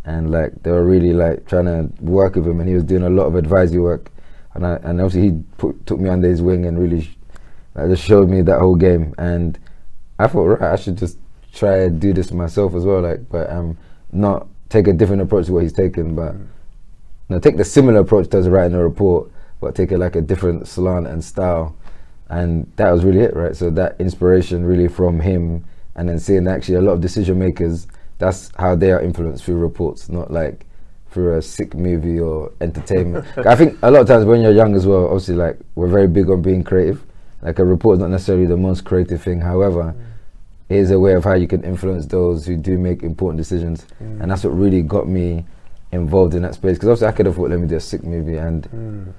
[0.06, 3.02] and like they were really like trying to work with him, and he was doing
[3.02, 4.10] a lot of advisory work
[4.54, 7.10] and I, and obviously he put, took me under his wing and really
[7.76, 9.14] uh, just showed me that whole game.
[9.18, 9.58] And
[10.18, 11.18] I thought, right, I should just
[11.52, 13.00] try and do this myself as well.
[13.00, 13.76] Like, but um,
[14.12, 16.46] not take a different approach to what he's taken, but mm.
[17.28, 20.68] know, take the similar approach to writing a report, but take it like a different
[20.68, 21.76] slant and style.
[22.28, 23.54] And that was really it, right?
[23.54, 25.64] So that inspiration really from him,
[25.96, 27.86] and then seeing actually a lot of decision makers.
[28.18, 30.66] That's how they are influenced through reports, not like
[31.14, 33.24] through a sick movie or entertainment.
[33.46, 36.08] I think a lot of times when you're young as well, obviously like we're very
[36.08, 37.02] big on being creative.
[37.40, 39.40] Like a report is not necessarily the most creative thing.
[39.40, 40.04] However, mm.
[40.68, 43.86] it is a way of how you can influence those who do make important decisions,
[44.02, 44.20] mm.
[44.20, 45.44] and that's what really got me
[45.92, 46.76] involved in that space.
[46.76, 49.12] Because obviously I could have thought, let me do a sick movie, and mm.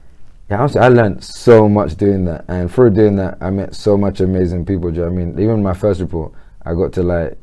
[0.49, 2.43] yeah, honestly, I learned so much doing that.
[2.49, 4.89] And through doing that, I met so much amazing people.
[4.91, 5.39] Do you know I mean?
[5.39, 6.33] Even my first report,
[6.65, 7.37] I got to like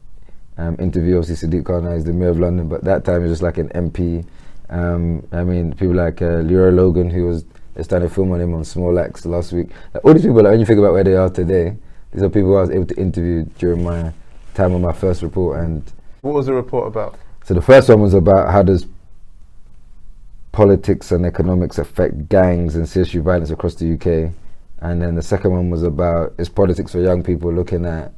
[0.59, 3.33] um, interview obviously Sadiq Khan as the mayor of London, but that time it was
[3.33, 4.27] just like an MP
[4.73, 7.45] um, I mean, people like uh, Leroy Logan, who was
[7.83, 9.69] starting to film on him on Small Axe last week.
[9.93, 11.77] Like, all these people, like, when you think about where they are today,
[12.11, 14.13] these are people I was able to interview during my
[14.55, 15.61] time on my first report.
[15.61, 15.83] And
[16.23, 17.19] what was the report about?
[17.45, 18.87] So the first one was about how does
[20.53, 24.33] politics and economics affect gangs and CSU violence across the UK.
[24.81, 28.13] And then the second one was about is politics for young people, looking at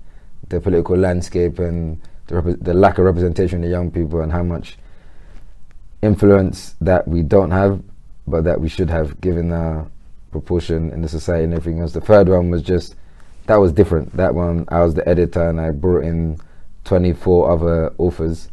[0.49, 4.79] the political landscape and the, the lack of representation of young people and how much
[6.05, 7.83] influence that we don't have
[8.27, 9.87] but that we should have given our
[10.31, 11.93] proportion in the society and everything else.
[11.93, 12.97] The third one was just
[13.47, 14.17] that was different.
[14.17, 16.39] That one I was the editor and I brought in
[16.85, 18.49] 24 other authors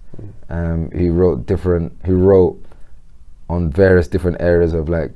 [0.49, 2.61] um, who wrote different who wrote
[3.49, 5.11] on various different areas of like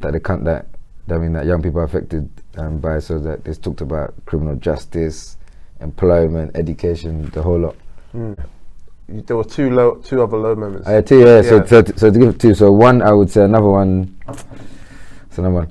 [0.00, 0.66] that the con- that
[1.08, 4.56] I mean that young people are affected um, by so that they talked about criminal
[4.56, 5.36] justice,
[5.80, 7.76] employment, education, the whole lot.
[8.12, 8.36] You-
[9.08, 10.86] There were two low, two other low moments.
[10.88, 11.64] Uh, two, yeah, So, Yeah.
[11.66, 14.16] so, so to give two, so one, I would say another one.
[15.30, 15.68] So another one.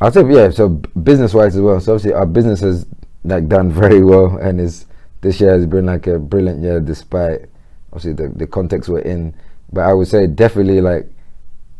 [0.00, 0.50] I'll say yeah.
[0.50, 1.80] So business wise as well.
[1.80, 2.86] So obviously our business has
[3.24, 4.84] like done very well, and is
[5.22, 7.46] this year has been like a brilliant year despite
[7.92, 9.34] obviously the the context we're in.
[9.72, 11.08] But I would say definitely like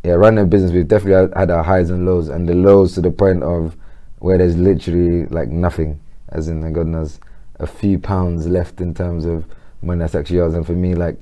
[0.04, 2.94] yeah, running a business we've definitely had, had our highs and lows, and the lows
[2.94, 3.76] to the point of
[4.20, 7.20] where there's literally like nothing, as in God knows
[7.58, 9.44] a few pounds left in terms of
[9.82, 10.54] money that's actually yours.
[10.54, 11.18] And for me, like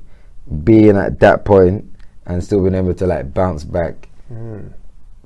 [0.64, 1.85] being at that point
[2.27, 4.73] and still being able to like bounce back mm.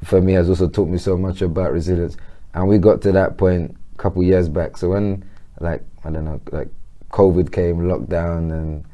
[0.04, 2.16] for me has also taught me so much about resilience.
[2.54, 4.76] And we got to that point a couple years back.
[4.76, 5.24] So when
[5.60, 6.68] like I don't know, like
[7.10, 8.84] COVID came, lockdown, and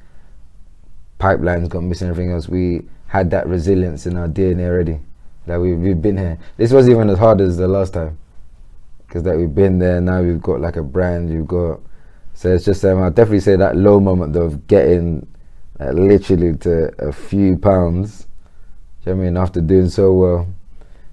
[1.19, 5.01] pipelines got missing, everything else, we had that resilience in our DNA already.
[5.47, 6.39] That we we've been here.
[6.57, 8.19] This wasn't even as hard as the last time,
[9.07, 10.01] because that we've been there.
[10.01, 11.31] Now we've got like a brand.
[11.31, 11.81] You've got.
[12.35, 15.27] So it's just um, I'll definitely say that low moment of getting
[15.81, 18.27] uh, literally to a few pounds.
[19.05, 19.37] You know I mean?
[19.37, 20.49] After doing so well,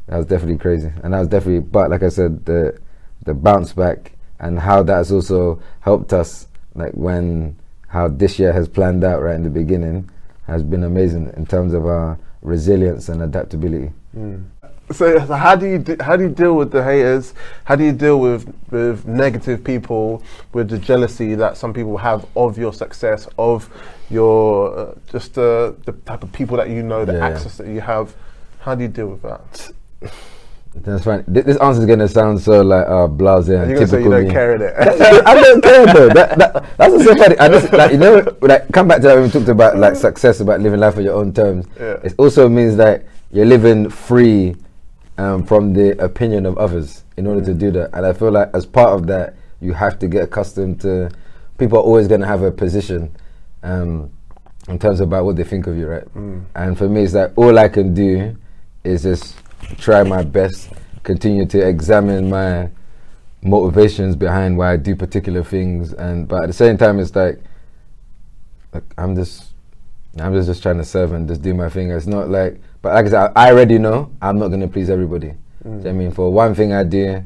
[0.07, 1.59] that was definitely crazy, and that was definitely.
[1.59, 2.79] But like I said, the
[3.23, 7.55] the bounce back and how that's also helped us, like when
[7.87, 10.09] how this year has planned out right in the beginning,
[10.47, 13.91] has been amazing in terms of our resilience and adaptability.
[14.91, 17.33] So, so how do you de- how do you deal with the haters?
[17.65, 20.21] How do you deal with with negative people,
[20.53, 23.69] with the jealousy that some people have of your success, of
[24.09, 27.67] your uh, just uh, the type of people that you know, the Yeah, access that
[27.67, 28.13] you have?
[28.59, 29.71] How do you deal with that?
[30.73, 31.25] That's fine.
[31.25, 34.11] Th- This answer is gonna sound so like uh, blasé and You're say you typical
[34.11, 34.31] don't me.
[34.31, 34.73] care in it.
[35.27, 36.07] I don't care though.
[36.09, 37.37] That, that, that's so funny.
[37.39, 39.97] I just, like, you know, like come back to that when we talked about like
[39.97, 41.65] success, about living life on your own terms.
[41.77, 41.99] Yeah.
[42.03, 44.55] It also means that you're living free
[45.21, 47.91] um, from the opinion of others in order to do that.
[47.93, 51.11] And I feel like as part of that, you have to get accustomed to.
[51.59, 53.15] People are always going to have a position
[53.61, 54.11] um,
[54.67, 56.07] in terms about what they think of you, right?
[56.55, 58.35] And for me, it's like all I can do
[58.83, 59.35] is just
[59.77, 60.71] try my best,
[61.03, 62.69] continue to examine my
[63.43, 67.39] motivations behind why I do particular things, and but at the same time, it's like,
[68.73, 69.51] like I'm just,
[70.19, 71.91] I'm just just trying to serve and just do my thing.
[71.91, 75.33] It's not like, but like I said, I already know I'm not gonna please everybody.
[75.65, 77.23] You I mean, for one thing I do,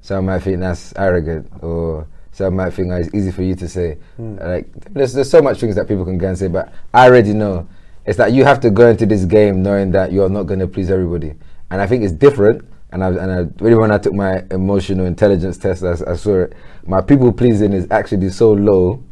[0.00, 3.98] some might think that's arrogant, or some might think it's easy for you to say.
[4.16, 4.36] Hmm.
[4.36, 7.32] Like there's there's so much things that people can go and say, but I already
[7.32, 7.68] know.
[8.06, 10.90] It's that you have to go into this game knowing that you're not gonna please
[10.90, 11.34] everybody,
[11.70, 15.04] and I think it's different and I and I really when I took my emotional
[15.04, 16.52] intelligence test, I saw it.
[16.86, 19.02] My people pleasing is actually so low.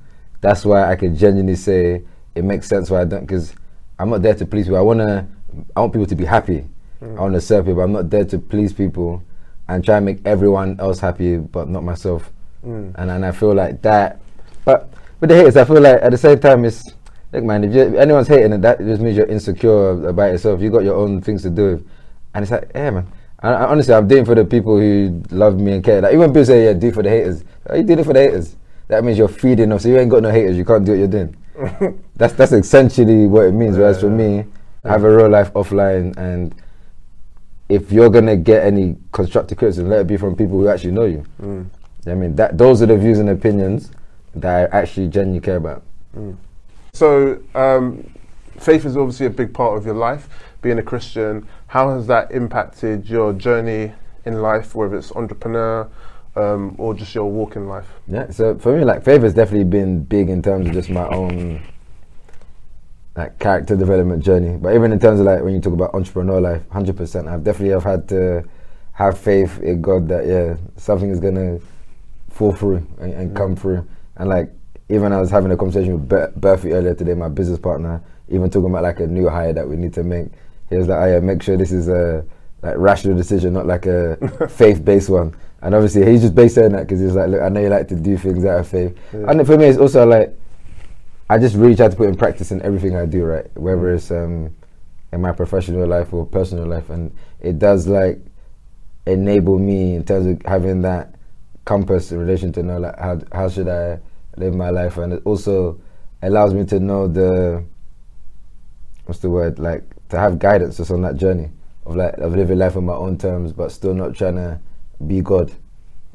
[0.40, 2.04] That's why I can genuinely say
[2.36, 3.54] it makes sense why I don't because
[3.98, 4.76] I'm not there to please you.
[4.76, 5.26] I wanna
[5.76, 6.64] I want people to be happy.
[7.02, 7.18] Mm.
[7.18, 7.82] I want to serve people.
[7.82, 9.22] I'm not there to please people
[9.68, 12.30] and try and make everyone else happy, but not myself.
[12.64, 12.94] Mm.
[12.96, 14.20] And and I feel like that.
[14.64, 14.88] But
[15.20, 16.92] with the haters, I feel like at the same time it's.
[17.32, 20.60] Look, man, if, you, if anyone's hating that just means you're insecure about yourself.
[20.60, 21.82] You got your own things to do,
[22.34, 23.06] and it's like, yeah, man.
[23.42, 26.00] I, I, honestly, I'm doing for the people who love me and care.
[26.00, 28.12] Like even people say, "Yeah, do it for the haters," oh, you did it for
[28.12, 28.56] the haters.
[28.88, 29.80] That means you're feeding off.
[29.80, 30.56] So you ain't got no haters.
[30.56, 31.36] You can't do what you're doing.
[32.16, 33.76] that's that's essentially what it means.
[33.76, 34.44] Whereas for me,
[34.84, 36.54] have a real life offline, and
[37.68, 41.04] if you're gonna get any constructive criticism, let it be from people who actually know
[41.04, 41.24] you.
[42.06, 43.92] I mean, that those are the views and opinions
[44.34, 45.82] that I actually genuinely care about.
[46.92, 48.10] So, um,
[48.58, 50.28] faith is obviously a big part of your life.
[50.60, 53.92] Being a Christian, how has that impacted your journey
[54.24, 55.88] in life, whether it's entrepreneur
[56.36, 57.88] um, or just your walk in life?
[58.06, 61.08] Yeah, so for me, like faith has definitely been big in terms of just my
[61.08, 61.62] own
[63.16, 64.56] like character development journey.
[64.56, 67.44] But even in terms of like when you talk about entrepreneur life, hundred percent, I've
[67.44, 68.44] definitely have had to
[68.92, 71.58] have faith in God that yeah, something is gonna
[72.30, 73.36] fall through and, and mm.
[73.36, 73.86] come through.
[74.16, 74.50] And like
[74.88, 78.50] even I was having a conversation with Ber- Berthy earlier today, my business partner, even
[78.50, 80.28] talking about like a new hire that we need to make.
[80.70, 82.24] He was like, "Oh yeah, make sure this is a
[82.62, 84.16] like rational decision, not like a
[84.50, 87.60] faith-based one." And obviously, he's just based on that because he's like, "Look, I know
[87.60, 90.36] you like to do things out of faith." And for me, it's also like
[91.32, 93.46] I just really try to put in practice in everything I do, right?
[93.56, 94.54] Whether it's um,
[95.14, 98.18] in my professional life or personal life, and it does like
[99.06, 101.14] enable me in terms of having that
[101.64, 103.98] compass in relation to know like how how should I
[104.36, 105.80] live my life, and it also
[106.20, 107.64] allows me to know the
[109.06, 109.58] what's the word?
[109.58, 111.48] Like to have guidance just on that journey
[111.86, 114.60] of like of living life on my own terms, but still not trying to
[115.06, 115.50] be God.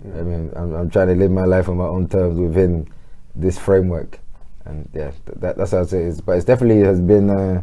[0.04, 2.88] I mean, I'm, I'm trying to live my life on my own terms within
[3.34, 4.20] this framework,
[4.68, 6.22] and yeah, th- that, that's how I say it is.
[6.22, 7.30] But it's definitely has been.
[7.30, 7.62] Uh,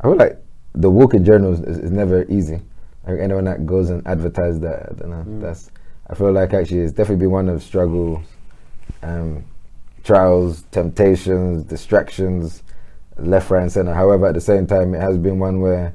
[0.00, 0.38] I feel like
[0.74, 2.60] the walk in journals is, is never easy.
[3.06, 5.24] Like anyone that goes and advertises that, I don't know.
[5.26, 5.40] Mm.
[5.40, 5.70] That's.
[6.08, 8.24] I feel like actually it's definitely been one of struggles,
[9.02, 9.44] um,
[10.04, 12.62] trials, temptations, distractions,
[13.16, 13.94] left, right, and center.
[13.94, 15.94] However, at the same time, it has been one where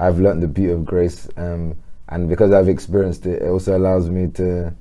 [0.00, 1.76] I've learned the beauty of grace, um,
[2.08, 4.74] and because I've experienced it, it also allows me to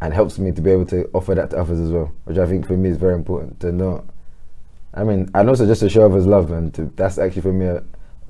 [0.00, 2.46] and helps me to be able to offer that to others as well, which I
[2.46, 4.04] think for me is very important to not.
[4.94, 7.66] I mean, and also just to show others love, and to, that's actually for me
[7.68, 7.80] uh,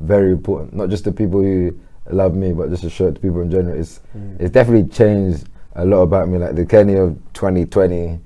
[0.00, 0.74] very important.
[0.74, 1.78] Not just the people who
[2.10, 3.78] love me, but just to show it to people in general.
[3.78, 4.00] It's
[4.38, 6.38] it's definitely changed a lot about me.
[6.38, 8.18] Like the Kenny of 2020, you know,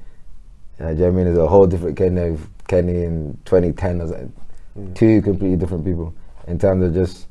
[0.78, 1.26] do you know what I mean?
[1.26, 4.00] Is a whole different Kenny of Kenny in 2010.
[4.00, 6.14] I was like two completely different people
[6.46, 7.26] in terms of just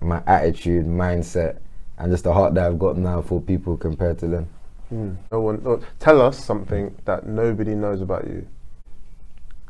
[0.00, 1.58] my attitude, mindset,
[1.98, 4.48] and just the heart that I've got now for people compared to then.
[4.92, 5.16] Mm.
[5.30, 5.62] No one.
[5.62, 8.46] no- tell us something that nobody knows about you.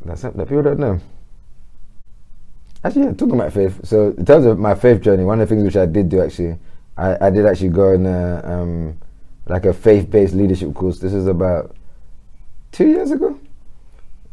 [0.05, 1.01] That's something that people don't know.
[2.83, 3.85] Actually, yeah, talking about faith.
[3.85, 6.23] So, in terms of my faith journey, one of the things which I did do
[6.23, 6.59] actually,
[6.97, 8.99] I, I did actually go on a, um,
[9.47, 10.99] like a faith-based leadership course.
[10.99, 11.77] This is about
[12.73, 13.39] two years ago.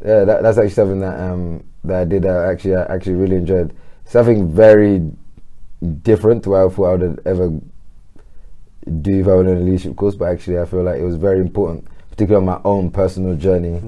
[0.02, 2.24] Yeah, that, that's actually something that um, that I did.
[2.24, 3.76] Uh, actually, I actually really enjoyed.
[4.06, 5.02] Something very
[6.02, 7.60] different to what I thought I would have ever
[8.88, 10.14] do if I went on a leadership course.
[10.14, 13.80] But actually, I feel like it was very important, particularly on my own personal journey,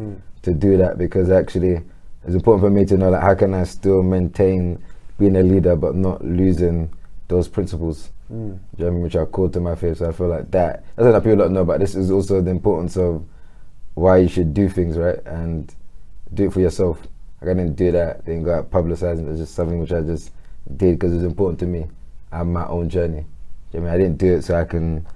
[0.42, 1.82] to do that because actually
[2.24, 4.82] it's important for me to know like how can I still maintain
[5.18, 6.92] being a leader but not losing
[7.28, 8.10] those principles.
[8.32, 8.58] Mm.
[8.76, 9.02] You know I mean?
[9.02, 9.98] Which are core to my faith.
[9.98, 10.84] So I feel like that.
[10.96, 13.24] That's what people don't know, but this is also the importance of
[13.94, 15.74] why you should do things right and
[16.32, 17.00] do it for yourself.
[17.40, 19.28] Like I didn't do that, didn't go out publicizing.
[19.30, 20.32] It's just something which I just
[20.76, 21.86] did because it was important to me
[22.32, 23.24] and my own journey.
[23.70, 24.00] Do you know I mean?
[24.00, 25.06] I didn't do it so I can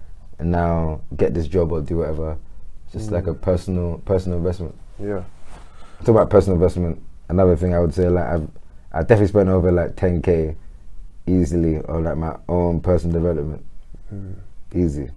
[0.41, 2.39] now get this job or do whatever.
[2.87, 3.41] It's just like a mm.
[3.41, 4.75] personal personal investment.
[4.99, 5.25] Yeah.
[6.01, 7.03] Talk about personal investment.
[7.29, 8.49] Another thing I would say, like I've,
[8.93, 10.55] I definitely spent over like 10k
[11.27, 13.65] easily on like my own personal development.
[14.13, 14.35] Mm.
[14.75, 15.11] Easy.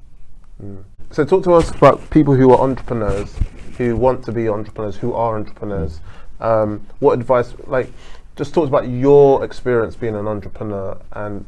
[0.64, 0.84] Mm.
[1.12, 3.36] So talk to us about people who are entrepreneurs,
[3.78, 6.00] who want to be entrepreneurs, who are entrepreneurs.
[6.40, 7.92] Um, what advice, like,
[8.36, 11.46] just talk about your experience being an entrepreneur and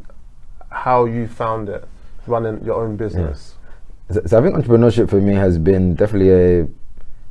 [0.69, 1.87] how you found it
[2.27, 3.55] running your own business.
[4.11, 6.67] So, so I think entrepreneurship for me has been definitely a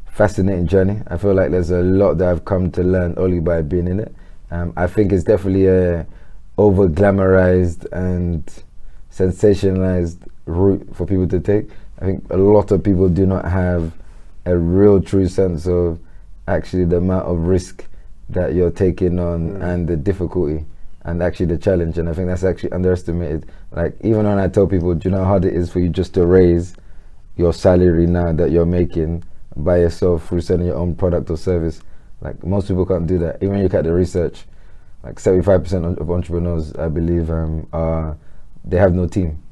[0.07, 1.01] fascinating journey.
[1.07, 4.01] I feel like there's a lot that I've come to learn only by being in
[4.01, 4.15] it.
[4.51, 6.07] Um, I think it's definitely a
[6.57, 8.45] over glamorized and
[9.13, 11.71] sensationalized route for people to take.
[12.01, 13.93] I think a lot of people do not have
[14.45, 16.01] a real true sense of
[16.47, 17.87] actually the amount of risk
[18.31, 20.65] that you're taking on and the difficulty
[21.09, 21.97] and actually the challenge.
[21.97, 23.47] And I think that's actually underestimated.
[23.73, 25.89] Like even when I tell people, do you know how hard it is for you
[25.89, 26.75] just to raise
[27.37, 29.25] your salary now that you're making
[29.57, 31.81] by yourself through selling your own product or service?
[32.21, 33.37] Like most people can't do that.
[33.37, 34.45] Even when you look at the research,
[35.03, 38.19] like 75% of entrepreneurs, I believe, um, are
[38.65, 39.43] they have no team,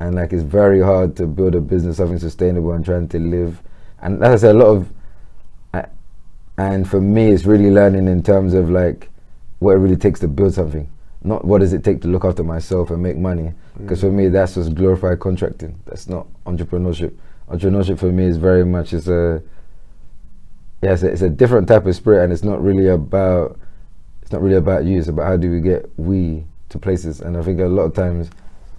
[0.00, 3.62] and like it's very hard to build a business, something sustainable, and trying to live.
[4.02, 5.88] And said, a lot of,
[6.58, 9.08] and for me, it's really learning in terms of like
[9.62, 10.90] what it really takes to build something.
[11.24, 13.54] Not what does it take to look after myself and make money.
[13.78, 13.82] Mm.
[13.82, 15.78] Because for me, that's just glorified contracting.
[15.86, 17.16] That's not entrepreneurship.
[17.48, 19.42] Entrepreneurship for me is very much is a
[20.82, 23.58] yeah, it's a, it's a different type of spirit, and it's not really about
[24.22, 24.98] it's not really about you.
[24.98, 27.20] It's about how do we get we to places.
[27.20, 28.30] And I think a lot of times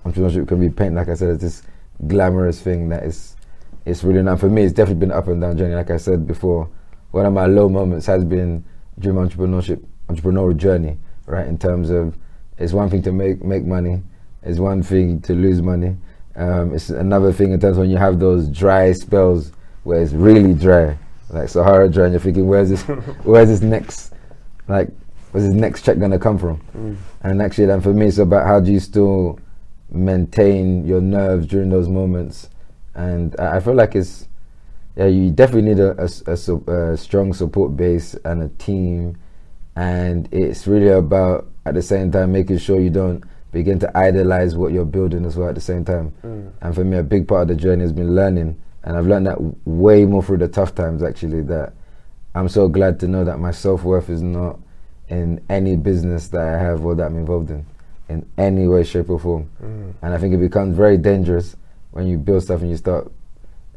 [0.05, 1.63] entrepreneurship can be painted, like I said, as this
[2.07, 3.37] glamorous thing that is
[3.85, 4.39] it's really not.
[4.39, 5.75] For me, it's definitely been an up and down journey.
[5.75, 6.69] Like I said before,
[7.11, 8.63] one of my low moments has been
[8.99, 10.97] during my entrepreneurship entrepreneurial journey.
[11.25, 12.17] Right, in terms of
[12.57, 14.01] it's one thing to make make money,
[14.41, 15.95] it's one thing to lose money.
[16.35, 19.51] Um, it's another thing in terms of when you have those dry spells
[19.83, 20.97] where it's really dry,
[21.29, 22.81] like Sahara dry, and you're thinking, where's this,
[23.23, 24.13] where's this next,
[24.67, 24.89] like,
[25.31, 26.59] where's this next check gonna come from?
[27.21, 29.39] And actually, then for me, it's about how do you still
[29.91, 32.49] maintain your nerves during those moments.
[32.95, 34.27] And I, I feel like it's,
[34.95, 39.17] yeah, you definitely need a, a a a strong support base and a team.
[39.75, 44.55] And it's really about, at the same time, making sure you don't begin to idolize
[44.55, 46.13] what you're building as well at the same time.
[46.23, 46.51] Mm.
[46.61, 48.59] And for me, a big part of the journey has been learning.
[48.83, 51.73] And I've learned that way more through the tough times, actually, that
[52.35, 54.59] I'm so glad to know that my self worth is not
[55.07, 57.65] in any business that I have or that I'm involved in,
[58.09, 59.49] in any way, shape, or form.
[59.61, 59.93] Mm.
[60.01, 61.55] And I think it becomes very dangerous
[61.91, 63.11] when you build stuff and you start,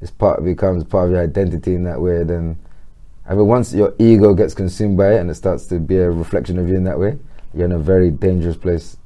[0.01, 2.25] it's part becomes part of your identity in that way.
[2.25, 2.59] Then,
[3.29, 6.11] I mean, once your ego gets consumed by it and it starts to be a
[6.11, 7.19] reflection of you in that way,
[7.55, 8.97] you're in a very dangerous place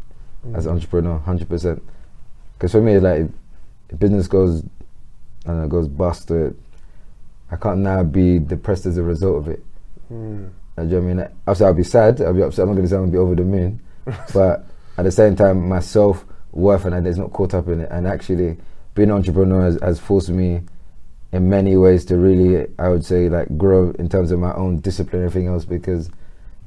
[0.55, 1.83] as an entrepreneur, hundred percent.
[2.55, 3.27] Because for me, like,
[3.99, 4.63] business goes,
[5.47, 6.55] and don't goes bust, or
[7.51, 9.65] I can't now be depressed as a result of it.
[10.13, 10.51] Mm.
[10.77, 11.29] Uh, do you know what I mean?
[11.47, 12.21] Obviously, I'll be sad.
[12.21, 12.63] I'll be upset.
[12.63, 13.81] I'm not going to say I'm going to be over the moon,
[14.35, 14.67] but
[14.99, 17.89] at the same time, my self worth and is not caught up in it.
[17.91, 18.59] And actually,
[18.95, 20.63] being an entrepreneur has, has forced me
[21.33, 24.79] in many ways to really, I would say, like grow in terms of my own
[24.79, 25.65] discipline and everything else.
[25.65, 26.11] Because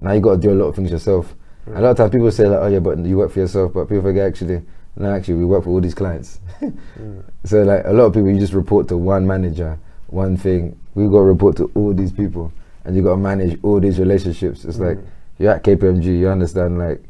[0.02, 1.36] now you got to do a lot of things yourself.
[1.68, 3.88] A lot of times people say like, "Oh yeah, but you work for yourself," but
[3.88, 4.62] people forget actually.
[4.96, 6.40] No, actually, we work for all these clients.
[6.62, 7.24] Mm.
[7.46, 10.78] So like a lot of people, you just report to one manager, one thing.
[10.96, 12.54] We got to report to all these people,
[12.86, 14.64] and you got to manage all these relationships.
[14.66, 15.06] It's like Mm.
[15.40, 17.04] you're at KPMG, you understand like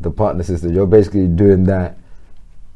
[0.00, 0.72] the partner system.
[0.74, 1.96] You're basically doing that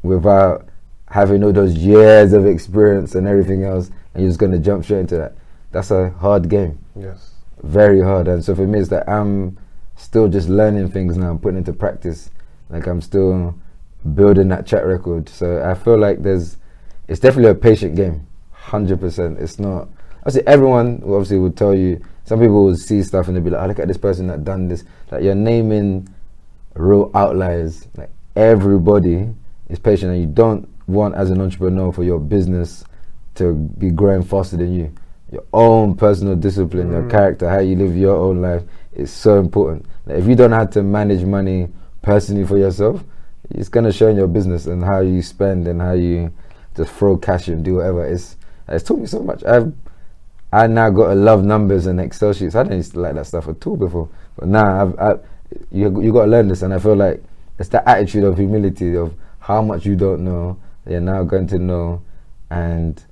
[0.03, 0.69] without
[1.11, 5.01] having all those years of experience and everything else, and you're just gonna jump straight
[5.01, 5.35] into that.
[5.71, 7.33] That's a hard game, Yes.
[7.63, 8.29] very hard.
[8.29, 9.57] And so for me, it's that I'm
[9.97, 12.31] still just learning things now, putting into practice.
[12.71, 13.55] Like I'm still
[14.15, 15.29] building that track record.
[15.29, 16.57] So I feel like there's,
[17.09, 19.39] it's definitely a patient game, hundred percent.
[19.39, 19.89] It's not.
[20.21, 22.01] Obviously, everyone obviously will tell you.
[22.25, 24.45] Some people will see stuff and they'll be like, "Oh, look at this person that
[24.45, 26.09] done this." Like you're naming
[26.75, 27.89] real outliers.
[27.97, 29.29] Like everybody
[29.69, 32.85] is patient, and you don't want as an entrepreneur for your business
[33.37, 34.93] to be growing faster than you.
[35.31, 37.11] Your own personal discipline, your Mm.
[37.11, 38.63] character, how you live your own life
[38.95, 39.87] is so important.
[40.07, 41.69] Like if you don't have to manage money
[42.03, 43.03] personally for yourself,
[43.51, 46.31] it's gonna show in your business and how you spend and how you
[46.77, 48.05] just throw cash and do whatever.
[48.05, 48.37] It's
[48.69, 49.45] it's taught me so much.
[49.45, 49.73] I've
[50.53, 52.55] I now got to love numbers and Excel sheets.
[52.55, 55.15] I didn't used to like that stuff at all before, but now I've, I,
[55.71, 57.23] you you got to learn this, and I feel like
[57.59, 61.59] it's the attitude of humility of how much you don't know, you're now going to
[61.59, 62.03] know,
[62.51, 63.03] and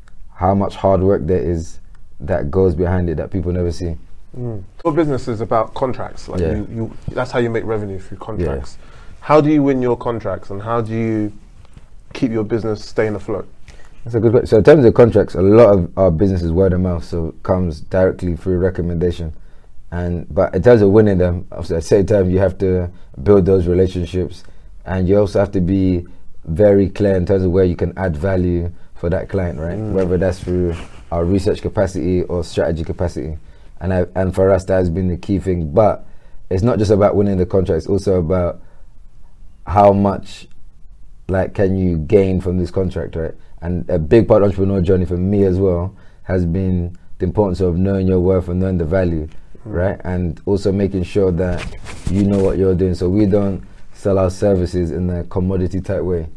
[0.41, 1.81] how much hard work there is
[2.19, 3.95] that goes behind it that people never see.
[4.35, 4.63] Mm.
[4.87, 6.29] Your business is about contracts.
[6.31, 6.55] Like Yeah.
[6.55, 8.79] you, you, that's how you make revenue through contracts.
[8.81, 8.87] Yeah.
[9.21, 11.31] How do you win your contracts, and how do you
[12.15, 13.47] keep your business staying afloat?
[14.05, 14.47] That's a good question.
[14.47, 17.29] So in terms of contracts, a lot of our business is word of mouth, so
[17.29, 19.35] it comes directly through recommendation.
[19.91, 22.91] And but in terms of winning them, obviously at the same time you have to
[23.23, 24.43] build those relationships,
[24.87, 26.07] and you also have to be
[26.47, 29.79] very clear in terms of where you can add value for that client, right?
[29.79, 29.93] Mm.
[29.93, 30.77] Whether that's through
[31.11, 33.39] our research capacity or strategy capacity,
[33.81, 35.73] and I, and for us that has been the key thing.
[35.73, 36.07] But
[36.51, 38.61] it's not just about winning the contract; it's also about
[39.67, 40.47] how much
[41.29, 43.35] like can you gain from this contract, right?
[43.63, 47.61] And a big part of entrepreneur journey for me as well has been the importance
[47.61, 49.29] of knowing your worth and knowing the value,
[49.65, 49.99] right?
[50.05, 51.65] And also making sure that
[52.11, 56.03] you know what you're doing, so we don't sell our services in a commodity type
[56.03, 56.29] way.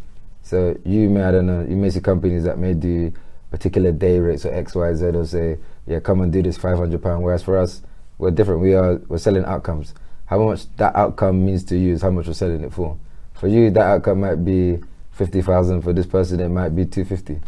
[0.54, 3.12] So you may, I don't know, you may see companies that may do
[3.50, 7.02] particular day rates or X, Y, Z, or say, yeah, come and do this 500
[7.02, 7.24] pound.
[7.24, 7.82] Whereas for us,
[8.20, 8.62] we're different.
[8.62, 9.96] We are we're selling outcomes.
[10.28, 13.00] How much that outcome means to you is how much we're selling it for.
[13.34, 14.78] For you, that outcome might be
[15.10, 15.82] fifty thousand.
[15.82, 17.40] For this person, it might be two fifty.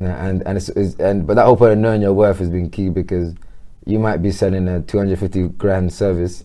[0.00, 2.48] Yeah, and and it's, it's and but that whole point of knowing your worth has
[2.48, 3.34] been key because
[3.84, 6.44] you might be selling a two hundred fifty grand service,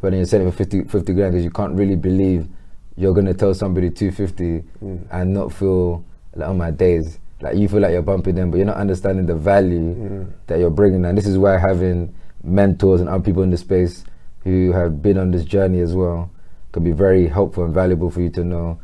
[0.00, 2.48] but then you're selling for 50, 50 grand because you can't really believe
[2.96, 5.00] you're gonna tell somebody two fifty Mm.
[5.10, 6.04] and not feel
[6.34, 7.18] like on my days.
[7.40, 10.26] Like you feel like you're bumping them, but you're not understanding the value Mm.
[10.46, 11.04] that you're bringing.
[11.04, 14.04] And this is why having mentors and other people in the space
[14.44, 16.30] who have been on this journey as well
[16.72, 18.78] can be very helpful and valuable for you to know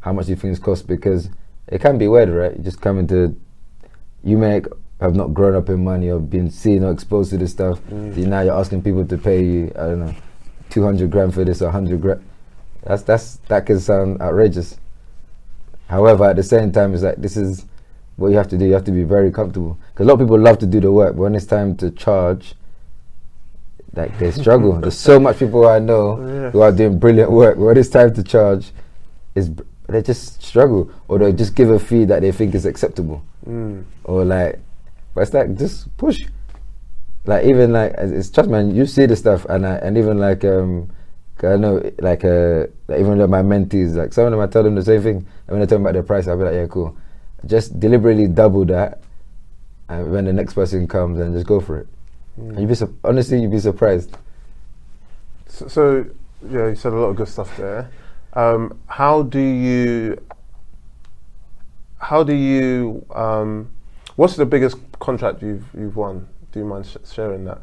[0.00, 1.28] how much these things cost because
[1.68, 2.56] it can be weird, right?
[2.56, 3.34] You just coming to
[4.22, 4.62] you may
[5.00, 7.80] have not grown up in money or been seen or exposed to this stuff.
[7.90, 8.14] Mm.
[8.14, 10.14] So now you're asking people to pay you, I don't know,
[10.70, 12.20] 200 grand for this or 100 grand.
[12.82, 14.78] That's, that's, that can sound outrageous.
[15.88, 17.66] However, at the same time, it's like this is
[18.16, 18.64] what you have to do.
[18.64, 20.90] You have to be very comfortable because a lot of people love to do the
[20.92, 22.54] work, but when it's time to charge,
[23.94, 24.72] like they struggle.
[24.80, 26.50] There's so much people I know Yeah.
[26.50, 27.56] who are doing brilliant work.
[27.58, 28.70] When it's time to charge,
[29.34, 29.50] is
[29.88, 33.84] they just struggle, or they just give a fee that they think is acceptable, Mm.
[34.04, 34.60] or like,
[35.14, 36.18] but it's like just push.
[37.26, 40.18] Like even like it's it's- trust man, you see the stuff, and I, and even
[40.18, 40.88] like um,
[41.40, 44.46] 'cause I know like uh, like even like my mentees, like some of them I
[44.46, 45.16] tell them the same thing.
[45.16, 46.94] And when they tell me about the price, I'll be like, yeah, cool.
[47.46, 49.00] Just deliberately double that,
[49.88, 51.86] and when the next person comes, and just go for it.
[52.38, 52.48] Mm.
[52.50, 54.14] And you'd be su- honestly, you'd be surprised.
[55.48, 56.06] So, so
[56.46, 57.90] yeah, you said a lot of good stuff there.
[58.34, 60.20] Um, how do you?
[61.96, 63.04] How do you?
[63.14, 63.70] Um,
[64.16, 66.28] what's the biggest contract you've you've won?
[66.52, 67.62] Do you mind sh- sharing that?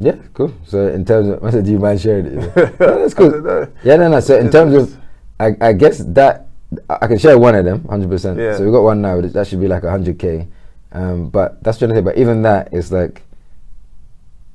[0.00, 0.52] Yeah, cool.
[0.66, 2.32] So in terms of, I said, do you mind sharing it?
[2.56, 3.68] Yeah, Yeah, that's I cool.
[3.84, 4.20] Yeah, no, no.
[4.20, 4.96] So in terms of,
[5.38, 6.46] I, I guess that
[6.88, 8.38] I can share one of them, hundred percent.
[8.38, 8.56] Yeah.
[8.56, 9.20] So we got one now.
[9.20, 10.48] That should be like hundred k.
[10.92, 12.00] Um, but that's trying to say.
[12.00, 13.22] But even that is like,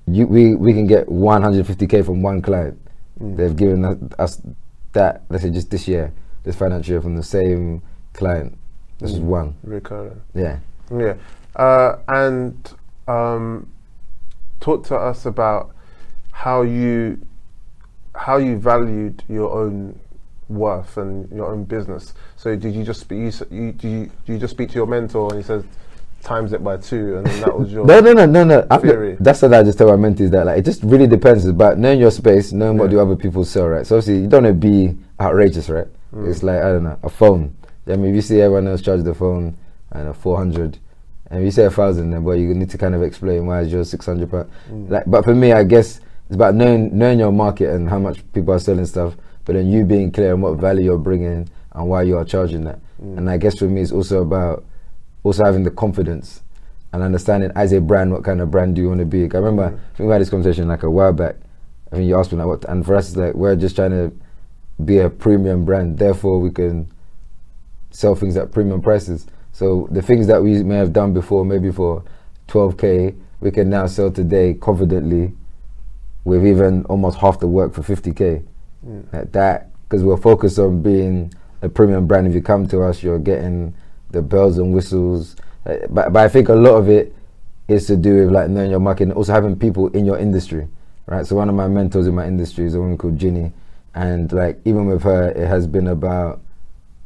[0.07, 2.79] you we we can get one hundred fifty k from one client,
[3.21, 3.37] Mm.
[3.37, 4.41] They've given us- us
[4.93, 6.11] that, let's say just this year,
[6.43, 7.81] this financial year from the same
[8.13, 8.57] client.
[8.99, 9.23] This is Mm.
[9.23, 9.55] one.
[9.63, 10.19] Recurring.
[10.33, 10.57] Yeah.
[10.91, 11.13] Yeah.
[11.55, 12.55] Uh, and
[13.07, 13.67] um,
[14.66, 15.76] talk to us about
[16.32, 17.20] how you
[18.16, 19.99] how you valued your own
[20.49, 22.13] worth and your own business.
[22.36, 24.88] So did you just speak, you, you, do you do you just speak to your
[24.88, 25.63] mentor and he says
[26.24, 28.78] times it by two and then that was your No, no, no, no, no.
[28.80, 29.18] Theory.
[29.20, 31.45] that's what I just tell my mentees that like it just really depends.
[31.45, 32.97] About knowing your space, knowing what Yeah.
[32.97, 33.86] do other people sell, right?
[33.86, 35.88] So obviously you don't want to be outrageous, right?
[36.13, 36.28] Mm.
[36.30, 37.55] It's like I don't know, a phone.
[37.88, 39.55] I mean, if you see everyone else charge the phone,
[39.91, 40.80] and don't four hundred,
[41.32, 43.71] and you say a thousand, then well, you need to kind of explain why is
[43.71, 44.49] yours six hundred pound.
[44.69, 44.89] Mm.
[44.89, 48.19] Like, but for me, I guess it's about knowing knowing your market and how much
[48.34, 49.15] people are selling stuff,
[49.45, 52.63] but then you being clear on what value you're bringing and why you are charging
[52.65, 52.80] that.
[53.01, 53.17] Mm.
[53.17, 54.63] And I guess for me, it's also about
[55.23, 56.41] also having the confidence
[56.93, 59.23] and understanding as a brand what kind of brand do you want to be.
[59.23, 59.76] I remember Mm.
[59.76, 61.36] I think we had this conversation like a while back.
[61.91, 63.91] I mean, you asked me like what, and for us, it's like we're just trying
[63.91, 64.11] to
[64.84, 65.97] be a premium brand.
[65.97, 66.91] Therefore, we can
[67.91, 69.28] sell things at premium prices.
[69.56, 72.03] So the things that we may have done before, maybe for
[72.49, 75.32] 12k, we can now sell today confidently
[76.26, 78.45] with even almost half the work for 50k.
[78.86, 79.14] Mm.
[79.14, 82.28] Like that, because we're focused on being a premium brand.
[82.28, 83.74] If you come to us, you're getting
[84.12, 85.38] the bells and whistles.
[85.66, 87.16] Uh, but, but I think a lot of it
[87.70, 90.68] is to do with like knowing your market and also having people in your industry,
[91.06, 91.26] right?
[91.26, 93.53] So one of my mentors in my industry is a woman called Ginny,
[93.93, 96.41] and like even with her, it has been about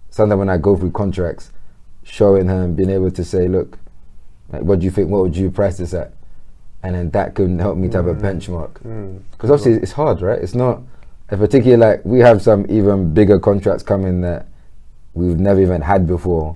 [0.10, 1.52] sometimes when I go through contracts,
[2.10, 3.78] showing her and being able to say, look,
[4.52, 5.10] like what do you think?
[5.10, 6.14] What would you price this at?
[6.82, 8.22] And then that can help me to have a Mm.
[8.22, 8.72] benchmark.
[8.84, 9.20] Mm.
[9.32, 10.40] Because obviously it's hard, right?
[10.40, 10.82] It's not,
[11.32, 14.48] in particular, like we have some even bigger contracts coming that
[15.14, 16.56] we've never even had before,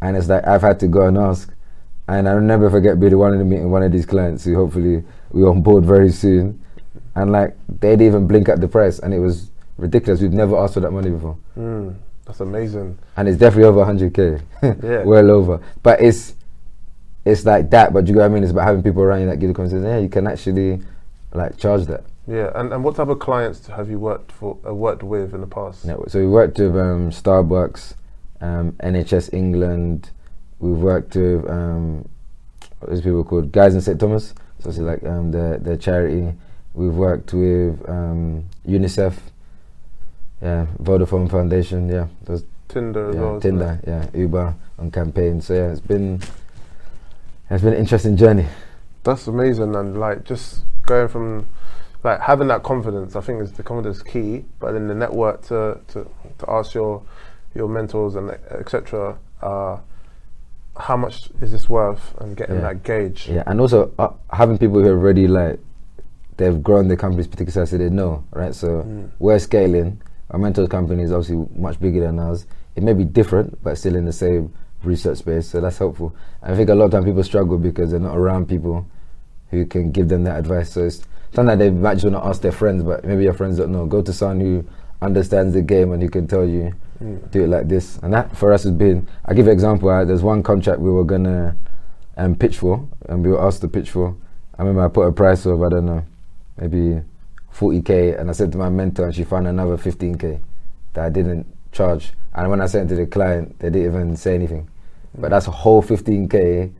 [0.00, 1.52] and it's like I've had to go and ask,
[2.06, 5.04] and I'll never forget being one of the meeting one of these clients who hopefully
[5.32, 6.60] we on board very soon,
[7.16, 10.20] and like they'd even blink at the price, and it was ridiculous.
[10.22, 11.94] We've never asked for that money before, Mm.
[12.28, 12.98] That's amazing.
[13.16, 15.02] and it's definitely over 100k, Yeah.
[15.04, 15.60] well over.
[15.82, 16.34] But it's
[17.24, 17.92] it's like that.
[17.94, 18.42] But you know what I mean?
[18.42, 19.84] It's about having people around you that give the confidence.
[19.84, 20.80] Yeah, you can actually
[21.32, 22.04] like charge that.
[22.26, 22.50] Yeah.
[22.54, 25.46] And, and what type of clients have you worked for uh, worked with in the
[25.46, 25.86] past?
[25.86, 27.94] Yeah, so we worked with um, Starbucks,
[28.42, 30.10] um, NHS England.
[30.58, 32.06] We've worked with um,
[32.80, 34.34] what is people called Guy's and St Thomas.
[34.60, 36.34] So it's like um, the the charity.
[36.74, 39.14] We've worked with um, UNICEF.
[40.42, 41.88] Yeah, Vodafone Foundation.
[41.88, 43.40] Yeah, those Tinder as yeah, well.
[43.40, 43.80] Tinder.
[43.86, 45.40] Yeah, Uber on campaign.
[45.40, 46.20] So yeah, it's been
[47.50, 48.46] it's been an interesting journey.
[49.04, 51.46] That's amazing, and like just going from
[52.04, 53.16] like having that confidence.
[53.16, 56.08] I think is the confidence key, but then the network to to,
[56.38, 57.02] to ask your
[57.54, 59.18] your mentors and etc.
[59.42, 59.78] Uh,
[60.78, 62.60] how much is this worth, and getting Yeah.
[62.60, 63.28] that gauge.
[63.28, 65.58] Yeah, and also uh, having people who are already like
[66.36, 68.54] they've grown their companies particularly so they know, right?
[68.54, 69.08] So Mm.
[69.18, 70.00] we're scaling.
[70.30, 72.46] Our mentor company is obviously much bigger than ours.
[72.76, 74.52] It may be different, but still in the same
[74.84, 75.48] research space.
[75.48, 76.14] So that's helpful.
[76.42, 78.86] I think a lot of time people struggle because they're not around people
[79.50, 80.70] who can give them that advice.
[80.72, 81.02] So it's
[81.34, 83.86] sometimes they might just want to ask their friends, but maybe your friends don't know.
[83.86, 84.64] Go to someone who
[85.00, 87.30] understands the game and who can tell you Mm.
[87.30, 87.96] do it like this.
[88.02, 89.06] And that for us has been.
[89.24, 89.88] I give you an example.
[90.04, 91.54] There's one contract we were gonna
[92.16, 94.16] um, pitch for, and we were asked to pitch for.
[94.58, 96.02] I remember I put a price of I don't know,
[96.60, 97.00] maybe
[97.58, 100.40] 40k, and I said to my mentor, and she found another 15k
[100.94, 102.12] that I didn't charge.
[102.34, 104.68] And when I sent it to the client, they didn't even say anything.
[105.16, 106.72] But that's a whole 15k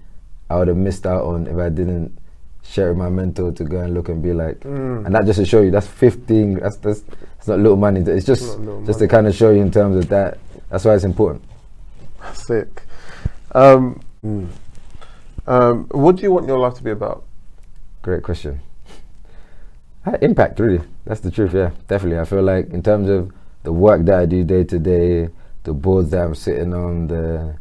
[0.50, 2.16] I would have missed out on if I didn't
[2.62, 5.06] share with my mentor to go and look and be like, Mm.
[5.06, 6.54] and that just to show you that's 15.
[6.60, 7.02] That's that's
[7.38, 8.00] it's not little money.
[8.00, 10.38] It's just just to kind of show you in terms of that.
[10.70, 11.44] That's why it's important.
[12.34, 12.82] Sick.
[13.52, 14.48] Um, mm.
[15.46, 17.24] um, what do you want your life to be about?
[18.02, 18.60] Great question.
[20.06, 20.80] Uh, Impact, really.
[21.04, 21.70] That's the truth, yeah.
[21.86, 22.18] Definitely.
[22.18, 23.32] I feel like, in terms of
[23.62, 25.28] the work that I do day to day,
[25.64, 27.56] the boards that I'm sitting on, the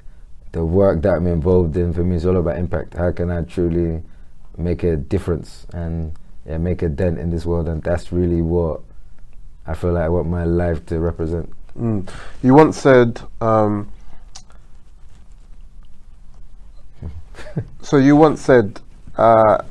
[0.54, 2.94] the work that I'm involved in, for me, is all about impact.
[2.94, 4.02] How can I truly
[4.58, 7.68] make a difference and yeah, make a dent in this world?
[7.68, 8.82] And that's really what
[9.66, 11.52] I feel like I want my life to represent.
[11.78, 12.10] Mm.
[12.42, 13.92] You once said, um,
[17.82, 18.80] so you once said,
[19.18, 19.64] uh,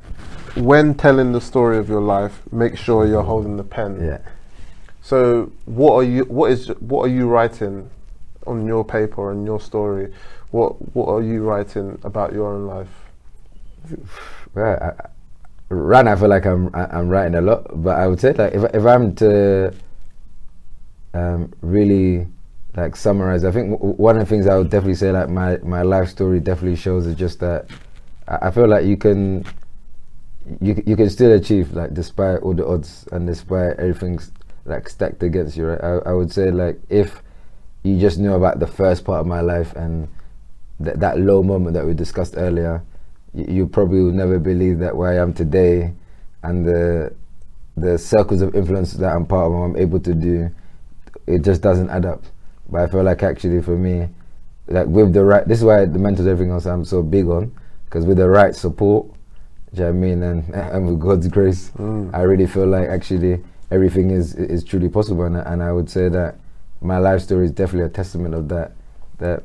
[0.57, 4.03] when telling the story of your life, make sure you're holding the pen.
[4.03, 4.19] Yeah.
[5.03, 6.25] So what are you?
[6.25, 6.69] What is?
[6.81, 7.91] What are you writing
[8.47, 10.13] on your paper and your story?
[10.51, 12.89] What What are you writing about your own life?
[14.55, 15.09] Well, I,
[15.69, 18.33] right now I feel like I'm I, I'm writing a lot, but I would say
[18.33, 19.73] like if if I'm to
[21.15, 22.27] um, really
[22.75, 25.59] like summarize, I think w- one of the things I would definitely say like my
[25.59, 27.71] my life story definitely shows is just that
[28.27, 29.45] I, I feel like you can
[30.61, 34.19] you you can still achieve like despite all the odds and despite everything
[34.65, 35.83] like stacked against you, right?
[35.83, 37.23] I, I would say like if
[37.83, 40.09] you just knew about the first part of my life and
[40.83, 42.83] th- that low moment that we discussed earlier,
[43.33, 45.93] you, you probably would never believe that where I am today
[46.43, 47.15] and the
[47.77, 50.51] the circles of influence that I'm part of, I'm able to do,
[51.27, 52.25] it just doesn't add up.
[52.71, 54.09] But I feel like actually for me,
[54.69, 57.55] like with the right, this is why the mentors, everything else I'm so big on,
[57.85, 59.07] because with the right support,
[59.75, 62.15] do you know what I mean, and, and with God's grace, Mm.
[62.15, 66.09] I really feel like actually everything is is truly possible, and, and I would say
[66.09, 66.37] that
[66.81, 68.73] my life story is definitely a testament of that.
[69.19, 69.43] That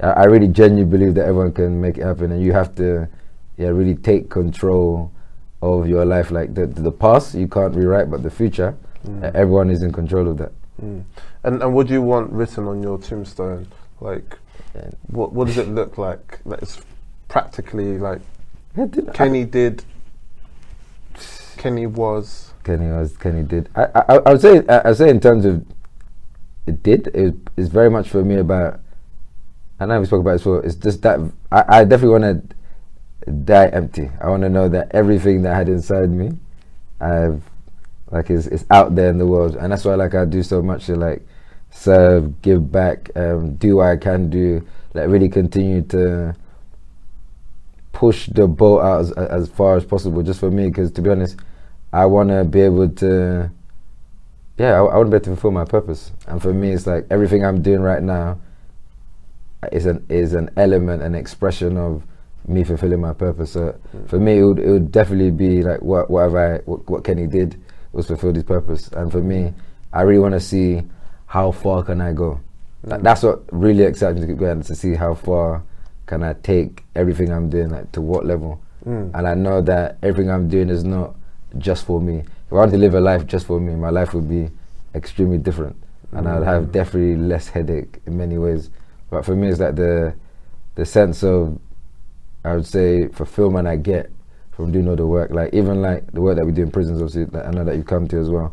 [0.00, 3.08] I I really genuinely believe that everyone can make it happen, and you have to,
[3.56, 5.10] yeah, really take control
[5.62, 6.30] of your life.
[6.30, 8.74] Like the the past, you can't rewrite, but the future,
[9.06, 9.24] Mm.
[9.24, 10.52] uh, everyone is in control of that.
[10.80, 11.02] Mm.
[11.44, 13.66] And and what do you want written on your tombstone?
[14.00, 14.38] Like,
[15.08, 16.38] what what does it look like?
[16.62, 16.78] It's
[17.28, 18.20] practically like
[18.76, 19.84] Yeah, didn't I- Kenny did.
[21.56, 22.52] Kenny was.
[22.64, 23.68] Kenny was Kenny did.
[23.74, 25.64] I I, I would say I, I would say in terms of
[26.66, 28.80] it did it it's very much for me about.
[29.80, 30.64] I know we spoke about it before.
[30.64, 31.18] It's just that
[31.50, 32.48] I, I definitely want
[33.26, 34.10] to die empty.
[34.20, 36.32] I want to know that everything that I had inside me,
[37.00, 37.42] I've
[38.10, 40.62] like is is out there in the world, and that's why like I do so
[40.62, 41.26] much to like
[41.70, 46.34] serve, give back, um, do what I can do, like really continue to
[47.92, 50.68] push the boat out as, as far as possible, just for me.
[50.68, 51.36] Because to be honest,
[51.92, 53.50] I want to be able to,
[54.58, 56.12] yeah, I, I want to be able to fulfill my purpose.
[56.26, 58.38] And for me, it's like everything I'm doing right now
[59.70, 62.04] is an is an element, an expression of
[62.48, 63.52] me fulfilling my purpose.
[63.52, 63.78] So
[64.08, 67.26] for me, it would it would definitely be like what whatever I, what, what Kenny
[67.26, 67.60] did
[67.92, 68.88] was fulfill his purpose.
[68.88, 69.52] And for me,
[69.92, 70.82] I really want to see
[71.26, 72.40] how far can I go.
[72.86, 73.02] Mm.
[73.02, 75.62] That's what really excites me to keep going to see how far
[76.12, 78.60] can I take everything I'm doing, like to what level.
[78.86, 79.14] Mm.
[79.14, 81.14] And I know that everything I'm doing is not
[81.56, 82.18] just for me.
[82.18, 84.50] If I wanted to live a life just for me, my life would be
[84.94, 85.74] extremely different,
[86.10, 86.72] and I'd have Mm.
[86.72, 88.68] definitely less headache in many ways.
[89.08, 90.12] But for me, it's like the
[90.74, 91.58] the sense of
[92.44, 94.10] I would say fulfillment I get
[94.50, 95.30] from doing all the work.
[95.30, 97.76] Like even like the work that we do in prisons, obviously, that I know that
[97.76, 98.52] you come to as well.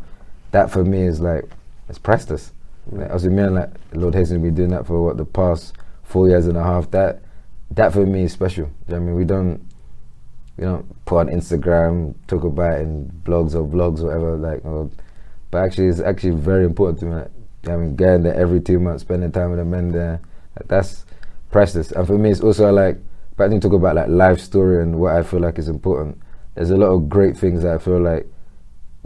[0.52, 1.44] That for me is like
[1.90, 2.52] it's priceless.
[2.90, 6.26] Like, obviously, me and like Lord Hastings been doing that for what the past four
[6.26, 6.90] years and a half.
[6.92, 7.20] That
[7.72, 8.66] that for me is special.
[8.88, 9.60] You know I mean, we don't
[10.56, 14.36] we don't put on Instagram, talk about it in blogs or vlogs or whatever.
[14.36, 14.90] Like, or,
[15.50, 17.14] but actually, it's actually very important to me.
[17.14, 17.30] Like,
[17.68, 20.20] I mean, getting there every two months, spending time with the men there,
[20.58, 21.06] like, that's
[21.50, 21.92] priceless.
[21.92, 22.98] And for me, it's also like,
[23.36, 26.20] but I think talk about like life story and what I feel like is important.
[26.54, 28.26] There's a lot of great things that I feel like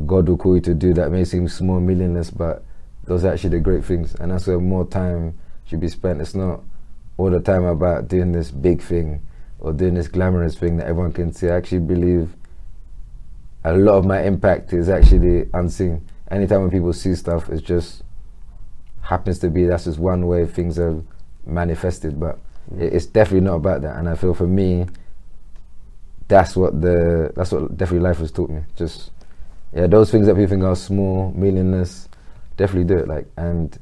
[0.06, 2.64] God will call you to do that may seem small, meaningless, but
[3.04, 4.14] those are actually the great things.
[4.16, 6.20] And that's where more time should be spent.
[6.20, 6.62] It's not
[7.16, 9.24] all the time about doing this big thing
[9.60, 11.48] or doing this glamorous thing that everyone can see.
[11.48, 12.34] I actually believe
[13.64, 16.06] a lot of my impact is actually unseen.
[16.30, 18.02] Anytime when people see stuff, it just
[19.00, 21.02] happens to be that's just one way things have
[21.46, 22.18] manifested.
[22.18, 22.38] But
[22.76, 23.96] it, it's definitely not about that.
[23.96, 24.86] And I feel for me,
[26.28, 28.62] that's what the that's what definitely life has taught me.
[28.76, 29.10] Just
[29.74, 32.08] yeah, those things that people think are small, meaningless,
[32.56, 33.08] definitely do it.
[33.08, 33.78] Like and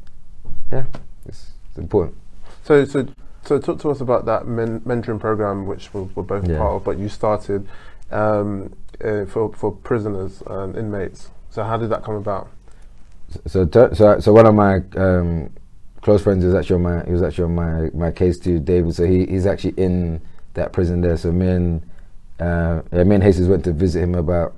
[0.70, 0.84] yeah,
[1.26, 2.16] it's, it's important.
[2.64, 3.06] So so
[3.44, 6.58] so talk to us about that men- mentoring program, which we're, we're both Yeah.
[6.58, 7.66] part of, but you started
[8.10, 8.72] um,
[9.02, 11.30] uh, for for prisoners and inmates.
[11.50, 12.48] So how did that come about?
[13.46, 15.50] So, so, so one of my um,
[16.02, 18.94] close friends is actually on my he was actually on my, my case too, David.
[18.94, 20.20] So he, he's actually in
[20.54, 21.16] that prison there.
[21.16, 21.82] So me and
[22.38, 24.54] uh, yeah, me and Hastings went to visit him about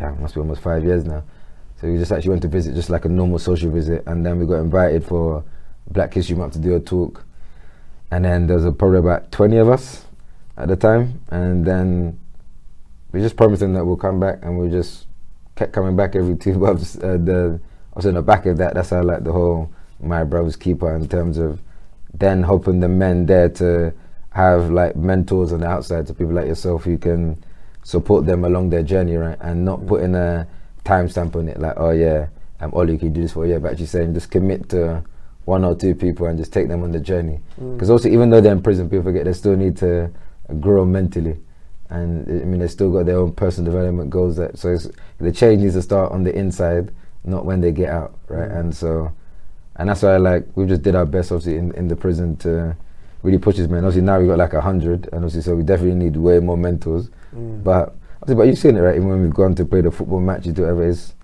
[0.00, 1.22] yeah, must be almost five years now.
[1.80, 4.38] So we just actually went to visit, just like a normal social visit, and then
[4.38, 5.44] we got invited for
[5.90, 7.24] Black History Month to do a talk.
[8.10, 10.04] And then there was a, probably about twenty of us
[10.56, 12.18] at the time, and then
[13.12, 15.06] we just promised him that we'll come back, and we just
[15.56, 16.96] kept coming back every two months.
[16.96, 17.60] Uh, the
[17.94, 21.06] also in the back of that, that's how like the whole my brother's keeper in
[21.08, 21.60] terms of
[22.14, 23.92] then hoping the men there to
[24.30, 27.42] have like mentors on the outside, to people like yourself who can
[27.82, 30.46] support them along their journey, right, and not putting a
[30.84, 32.26] timestamp on it like, oh yeah,
[32.60, 33.60] um, Ollie, can you do this for a year?
[33.60, 35.02] But actually saying just commit to
[35.50, 37.40] one or two people and just take them on the journey.
[37.58, 40.10] Because also, even though they're in prison, people forget they still need to
[40.60, 41.36] grow mentally
[41.90, 44.36] and I mean they still got their own personal development goals.
[44.36, 44.88] That so it's,
[45.18, 46.92] the change needs to start on the inside,
[47.24, 48.48] not when they get out, right?
[48.48, 48.60] Mm.
[48.60, 49.12] And so,
[49.76, 52.76] and that's why like we just did our best, obviously in, in the prison to
[53.22, 53.84] really push this man.
[53.84, 56.56] Obviously now we got like a hundred, and obviously so we definitely need way more
[56.56, 57.10] mentors.
[57.34, 57.64] Mm.
[57.64, 58.94] But obviously, but you've seen it, right?
[58.96, 61.14] Even when we've gone to play the football matches, do whatever, it's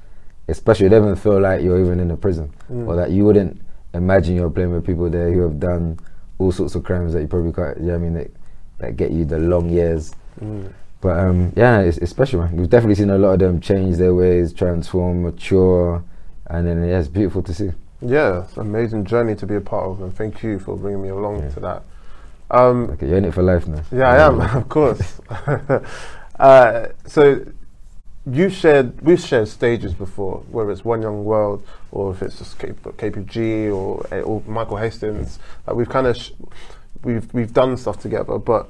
[0.49, 2.89] especially it doesn't feel like you're even in a prison Mm.
[2.89, 3.61] or that you wouldn't
[3.95, 5.99] imagine you're playing with people there who have done
[6.39, 7.79] all sorts of crimes that you probably can't.
[7.79, 8.15] You know I mean?
[8.15, 8.31] That,
[8.79, 10.15] that get you the long years.
[10.41, 10.73] Mm.
[11.01, 12.41] But um, yeah, it's, it's special.
[12.41, 12.57] Man.
[12.57, 16.03] We've definitely seen a lot of them change their ways, transform, mature,
[16.47, 17.71] and then yeah, it's beautiful to see.
[18.01, 21.03] Yeah, it's an amazing journey to be a part of, and thank you for bringing
[21.03, 21.51] me along yeah.
[21.51, 21.83] to that.
[22.51, 23.83] Um, okay, you're in it for life now.
[23.91, 25.21] Yeah, I am, of course.
[26.39, 27.45] uh, so
[28.31, 32.59] you shared, we've shared stages before, whether it's One Young World or if it's just
[32.59, 35.39] K- KPMG or, eh, or Michael Hastings.
[35.73, 36.33] We've kind of sh-
[37.05, 38.69] we've we've done stuff together, but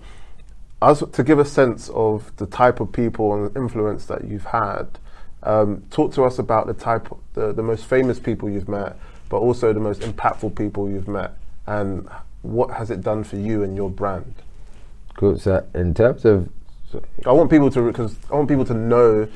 [0.83, 4.87] as to give a sense of the type of people and influence that you've had,
[5.43, 8.97] um, talk to us about the type, of, the the most famous people you've met,
[9.31, 11.33] but also the most impactful people you've met,
[11.67, 12.09] and
[12.43, 14.35] what has it done for you and your brand?
[15.15, 15.39] Cool.
[15.39, 16.51] So in terms of
[17.25, 19.29] I want people to because I want people to know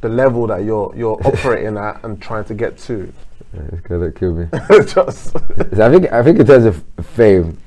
[0.00, 3.12] the level that you're you're operating at and trying to get to.
[3.54, 4.46] Yeah, it's gonna kill me.
[4.86, 5.36] Just
[5.78, 7.58] I think I think in terms of fame,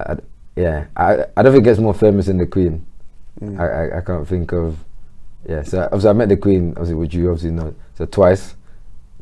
[0.00, 0.16] I,
[0.56, 2.84] yeah, I I don't think it gets more famous than the Queen.
[3.40, 3.60] Mm.
[3.60, 4.78] I, I, I can't think of
[5.48, 5.62] yeah.
[5.62, 8.56] So obviously I met the Queen obviously which you obviously know so twice,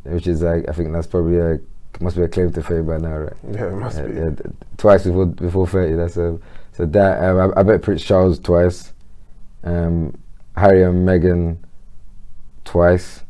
[0.05, 1.61] which is like I think that's probably a
[2.01, 3.33] must be a claim to fame by now, right?
[3.53, 4.15] Yeah, it must yeah, be.
[4.15, 4.31] Yeah,
[4.79, 5.95] twice before before thirty.
[5.95, 6.39] That's a
[6.73, 8.94] so that um, I, I met Prince Charles twice
[9.65, 10.17] um,
[10.57, 11.59] Harry and Meghan
[12.65, 13.25] twice.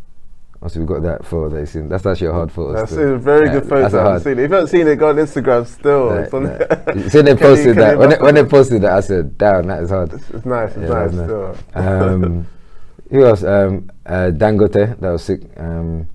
[0.63, 1.89] Also, we've got that photo that you seen.
[1.91, 2.73] That's actually a hard photo.
[2.73, 3.15] That's still.
[3.15, 4.01] a very yeah, good photo.
[4.01, 4.39] I haven't seen it.
[4.39, 6.07] If you haven't seen it, go on Instagram still.
[6.07, 6.97] Like, like.
[6.97, 7.99] you see they posted that.
[7.99, 10.71] When they, when they posted that, I said, "Damn, that is hard." It's, it's nice.
[10.71, 11.27] It's yeah, nice, nice.
[11.27, 11.57] Still.
[11.75, 12.47] Um,
[13.11, 13.45] who else?
[13.45, 14.99] Um, uh, Dangote.
[15.01, 15.43] That was sick.
[15.59, 16.09] Um,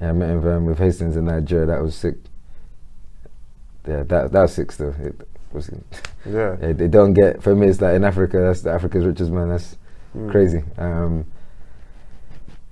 [0.00, 1.66] yeah, I met him um, with Hastings in Nigeria.
[1.66, 2.16] That was sick.
[3.86, 4.94] Yeah, that that was sick still.
[5.00, 6.56] It, yeah.
[6.60, 6.72] yeah.
[6.72, 7.66] They don't get for me.
[7.66, 8.38] It's like in Africa.
[8.38, 9.48] That's the Africa's richest man.
[9.48, 9.76] That's
[10.16, 10.30] mm.
[10.30, 10.62] crazy.
[10.76, 11.26] Um,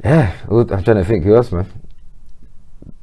[0.04, 1.66] yeah, I'm trying to think who else, man.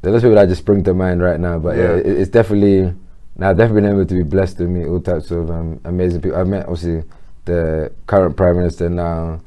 [0.02, 2.94] There's people that just spring to mind right now, but yeah, yeah it, it's definitely.
[3.36, 6.22] Now I've definitely been able to be blessed to meet all types of um, amazing
[6.22, 6.38] people.
[6.38, 7.04] I've met obviously
[7.46, 9.42] the current prime minister now,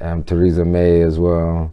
[0.00, 1.72] um, Theresa May as well,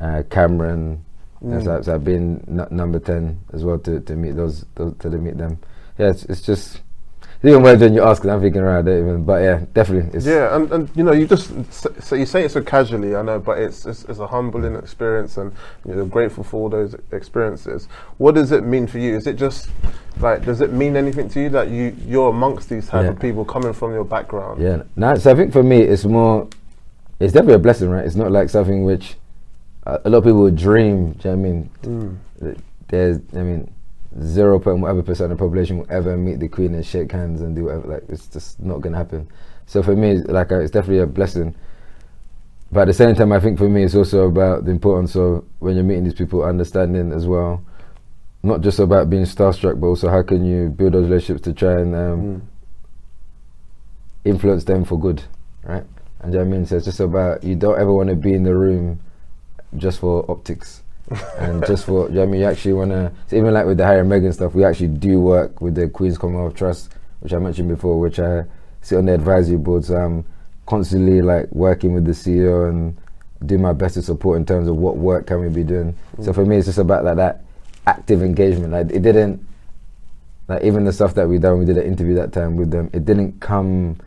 [0.00, 1.02] uh, Cameron.
[1.42, 1.64] Mm.
[1.64, 5.08] So, so, I've been n- number ten as well to, to meet those, those to
[5.08, 5.58] meet them.
[5.98, 6.82] Yeah, it's, it's just
[7.42, 9.24] even weird when you ask, I'm thinking, right, even.
[9.24, 10.20] But yeah, definitely.
[10.20, 11.50] yeah, and, and you know, you just
[12.02, 15.38] so you say it so casually, I know, but it's it's, it's a humbling experience,
[15.38, 15.52] and
[15.86, 17.88] you're grateful for all those experiences.
[18.18, 19.16] What does it mean for you?
[19.16, 19.70] Is it just
[20.18, 23.10] like, does it mean anything to you that you you're amongst these type yeah.
[23.10, 24.60] of people coming from your background?
[24.60, 26.46] Yeah, no, so I think for me, it's more,
[27.20, 28.04] it's definitely a blessing, right?
[28.04, 29.16] It's not like something which
[29.86, 31.12] uh, a lot of people would dream.
[31.12, 31.70] Do you know I mean?
[31.82, 32.58] Mm.
[32.88, 33.72] There's, I mean
[34.18, 37.40] zero point whatever percent of the population will ever meet the Queen and shake hands
[37.40, 37.94] and do whatever.
[37.94, 39.28] Like it's just not gonna happen.
[39.66, 41.54] So for me, like it's definitely a blessing.
[42.72, 45.44] But at the same time, I think for me, it's also about the importance of
[45.58, 47.64] when you're meeting these people, understanding as well,
[48.42, 51.80] not just about being starstruck, but also how can you build those relationships to try
[51.80, 52.40] and um, mm.
[54.24, 55.22] influence them for good,
[55.64, 55.84] right?
[56.20, 56.66] And you know what I mean?
[56.66, 59.00] So it's just about you don't ever want to be in the room
[59.76, 60.79] just for optics
[61.38, 63.84] and just for, you know I mean, you actually want to, even like with the
[63.84, 66.90] Harry and Meghan stuff, we actually do work with the Queen's Commonwealth Trust,
[67.20, 68.44] which I mentioned before, which I
[68.80, 69.84] sit on the advisory board.
[69.84, 70.24] So I'm
[70.66, 72.96] constantly like working with the CEO and
[73.44, 75.96] do my best to support in terms of what work can we be doing.
[76.16, 76.24] Mm.
[76.24, 77.42] So for me, it's just about like that
[77.86, 78.72] active engagement.
[78.72, 79.44] Like it didn't,
[80.46, 82.88] like even the stuff that we done, we did an interview that time with them.
[82.92, 83.98] It didn't come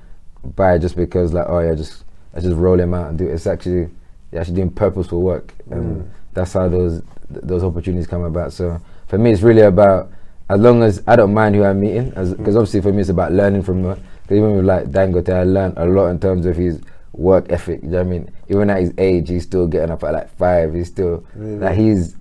[0.56, 3.34] by just because like, oh yeah, just I just roll him out and do it.
[3.34, 3.90] It's actually,
[4.36, 5.54] actually doing purposeful work.
[5.70, 8.54] Mm that's how those those opportunities come about.
[8.54, 10.12] So for me, it's really about
[10.50, 12.56] as long as I don't mind who I'm meeting, because mm.
[12.56, 13.84] obviously for me it's about learning from.
[13.84, 16.82] Because even with like Dangote, I learned a lot in terms of his
[17.14, 17.82] work ethic.
[17.84, 18.32] You know what I mean?
[18.50, 20.74] Even at his age, he's still getting up at like five.
[20.74, 21.58] He's still really?
[21.58, 22.16] like he's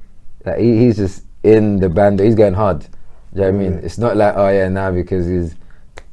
[0.44, 2.20] like he, he's just in the band.
[2.20, 2.82] He's going hard.
[3.34, 3.72] You know what I mean?
[3.82, 5.54] It's not like oh yeah now because he's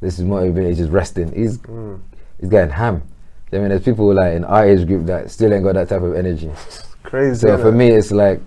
[0.00, 0.70] this is motivated.
[0.70, 1.32] He's just resting.
[1.32, 2.00] He's mm.
[2.40, 3.02] he's getting ham.
[3.52, 6.02] I mean, there's people like in our age group that still ain't got that type
[6.02, 6.50] of energy.
[7.02, 7.40] Crazy.
[7.40, 8.40] So for me, it's like,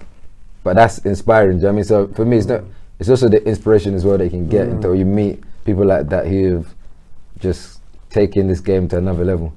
[0.64, 1.58] but that's inspiring.
[1.58, 1.84] Do you know I mean?
[1.84, 2.64] So for me, it's not.
[3.00, 4.74] It's also the inspiration as well that you can get mm.
[4.74, 6.74] until you meet people like that who've
[7.40, 9.54] just taken this game to another level.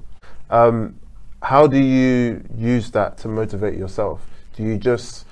[0.49, 0.99] Um,
[1.41, 4.25] how do you use that to motivate yourself?
[4.55, 5.25] Do you just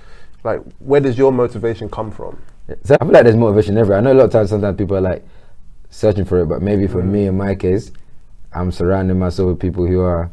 [0.43, 2.39] like where does your motivation come from?
[2.83, 3.97] So I feel like there's motivation everywhere.
[3.97, 5.25] I know a lot of times sometimes people are like
[5.89, 7.09] searching for it, but maybe for mm.
[7.09, 7.91] me in my case,
[8.53, 10.31] I'm surrounding myself with people who are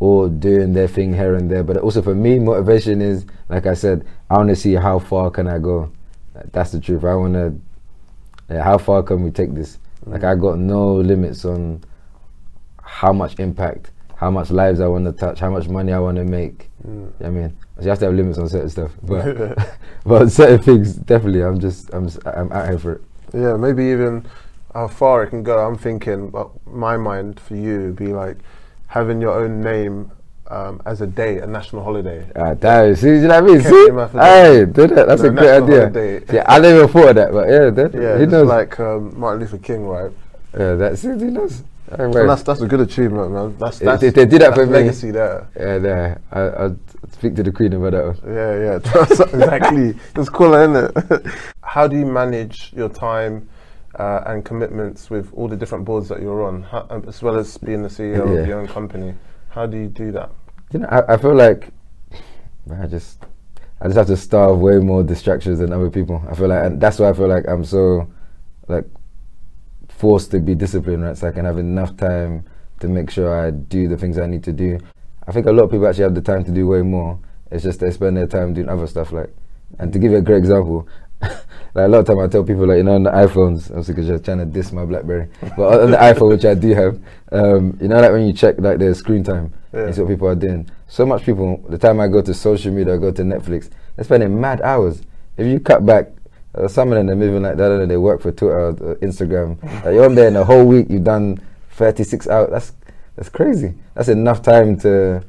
[0.00, 1.62] or doing their thing here and there.
[1.62, 5.30] But also for me, motivation is like I said, I want to see how far
[5.30, 5.92] can I go.
[6.52, 7.04] That's the truth.
[7.04, 7.60] I want to.
[8.48, 9.78] Yeah, how far can we take this?
[10.06, 10.12] Mm.
[10.12, 11.84] Like I got no limits on
[12.82, 16.16] how much impact, how much lives I want to touch, how much money I want
[16.16, 16.70] to make.
[16.86, 17.12] Mm.
[17.24, 19.58] I mean, so you have to have limits on certain stuff, but
[20.04, 21.42] but certain things definitely.
[21.42, 23.02] I'm just I'm just, I'm out here for it.
[23.34, 24.26] Yeah, maybe even
[24.72, 25.58] how far it can go.
[25.58, 28.38] I'm thinking, but my mind for you would be like
[28.90, 30.10] having your own name
[30.48, 32.26] um, as a day, a national holiday.
[32.34, 33.60] Ah, damn, see, you know what I mean?
[33.62, 34.18] See?
[34.18, 35.06] Hey, do that.
[35.06, 35.80] That's No, a great idea.
[35.82, 36.24] holiday.
[36.32, 38.48] Yeah, I never even thought of that, but yeah, that, Yeah, he knows.
[38.48, 40.10] like um, Martin Luther King, right?
[40.58, 41.62] yeah, that's it, he knows.
[41.92, 43.56] And that's that's a good achievement, man.
[43.58, 45.48] That's that's if they did that for me- legacy there.
[45.58, 46.18] Yeah, yeah.
[46.30, 46.76] I, I'll
[47.10, 48.34] speak to the Queen about that one.
[48.34, 48.76] Yeah, yeah,
[49.34, 49.94] exactly.
[50.14, 50.76] It's cooler, isn't
[51.10, 51.32] it?
[51.64, 53.48] How do you manage your time
[54.00, 57.36] uh, and commitments with all the different boards that you're on, How, um, as well
[57.36, 58.40] as being the CEO Yeah.
[58.40, 59.14] of your own company?
[59.50, 60.30] How do you do that?
[60.72, 61.68] You know, I, I feel like
[62.82, 63.24] I just
[63.82, 66.22] I just have to starve way more distractions than other people.
[66.30, 68.10] I feel like, and that's why I feel like I'm so
[68.68, 68.86] like
[69.88, 71.16] forced to be disciplined, right?
[71.16, 72.44] So I can have enough time
[72.80, 74.78] to make sure I do the things I need to do.
[75.26, 77.18] I think a lot of people actually have the time to do way more.
[77.50, 79.12] It's just they spend their time doing other stuff.
[79.12, 79.34] Like,
[79.78, 80.88] and to give you a great example,
[81.74, 83.94] like a lot of time I tell people like you know on the iPhones, obviously
[83.94, 87.00] because you're trying to diss my BlackBerry, but on the iPhone which I do have,
[87.32, 89.92] um, you know like when you check like the screen time, Yeah.
[89.94, 90.68] you what people are doing.
[90.88, 94.04] So much people, the time I go to social media, I go to Netflix, they're
[94.04, 95.02] spending mad hours.
[95.36, 96.08] If you cut back,
[96.54, 98.94] uh, some of them they're moving like that, and they work for two hours uh,
[99.02, 99.62] Instagram.
[99.84, 101.38] Like, you're on there in a whole week, you've done
[101.72, 102.50] 36 hours.
[102.50, 102.72] That's
[103.16, 103.74] that's crazy.
[103.94, 105.22] That's enough time to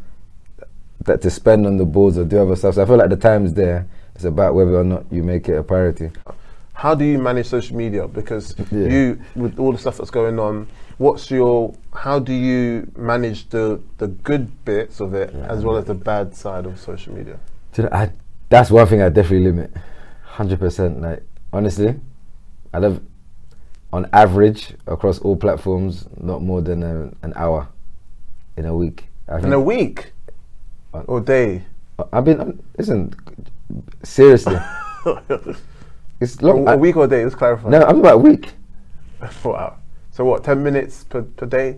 [1.06, 2.76] that to spend on the boards or do other stuff.
[2.76, 3.88] So I feel like the time's there.
[4.22, 6.12] It's about whether or not you make it a priority.
[6.74, 8.08] How do you manage social media?
[8.08, 8.88] Because Yeah.
[8.88, 10.68] you, with all the stuff that's going on,
[11.00, 11.74] what's your?
[11.92, 16.36] How do you manage the the good bits of it as well as the bad
[16.36, 17.40] side of social media?
[17.76, 18.12] You know, I,
[18.50, 19.72] that's one thing I definitely limit.
[20.24, 21.02] Hundred percent.
[21.02, 21.96] Like honestly,
[22.76, 23.02] I love
[23.92, 27.70] on average across all platforms not more than a, an hour
[28.56, 29.08] in a week.
[29.42, 30.14] In a week
[30.94, 31.64] uh, or day?
[32.14, 33.14] I've been listen
[34.04, 34.58] seriously.
[36.20, 36.68] it's long.
[36.68, 37.24] a I- week or day?
[37.24, 37.70] Let's clarify.
[37.70, 38.54] no, I'm about a week.
[39.44, 39.78] Wow.
[40.10, 40.44] So what?
[40.44, 41.78] Ten minutes per, per day?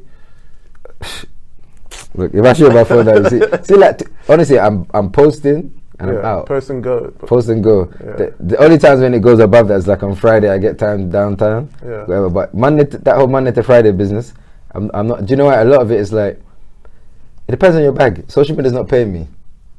[2.15, 5.11] Look, if I show my phone now, you see, see, like t- honestly, I'm I'm
[5.11, 6.45] posting and I'm out.
[6.45, 7.11] Post and go.
[7.19, 7.91] Post and go.
[8.03, 8.15] Yeah.
[8.15, 10.49] The, the only times when it goes above that is like on Friday.
[10.49, 11.69] I get time downtown.
[11.83, 12.05] Yeah.
[12.05, 12.29] Whatever.
[12.29, 14.33] But Monday, to, that whole Monday to Friday business,
[14.71, 15.25] I'm, I'm not.
[15.25, 15.59] Do you know what?
[15.59, 16.41] A lot of it is like,
[17.47, 18.25] it depends on your bag.
[18.29, 19.27] Social media's not paying me.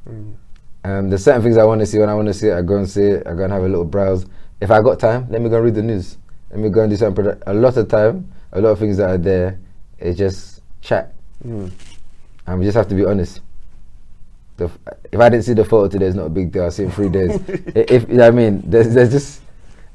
[0.07, 0.34] Mm.
[0.85, 1.97] Um, there's certain things I want to see.
[1.97, 3.25] When I want to see it, I go and see it.
[3.25, 4.27] I go and have a little browse.
[4.61, 6.17] If I got time, let me go and read the news.
[6.51, 7.25] Let me go and do something.
[7.25, 9.59] produ- A lot of time, a lot of things that are there,
[9.97, 11.11] it's just chat.
[11.43, 11.71] Mm.
[12.45, 13.41] And we just have to be honest.
[14.57, 14.77] The f-
[15.11, 16.63] if I didn't see the photo today, it's not a big deal.
[16.65, 17.31] I'll see it in three days.
[17.75, 19.41] I- if you know I mean, there's, there's just.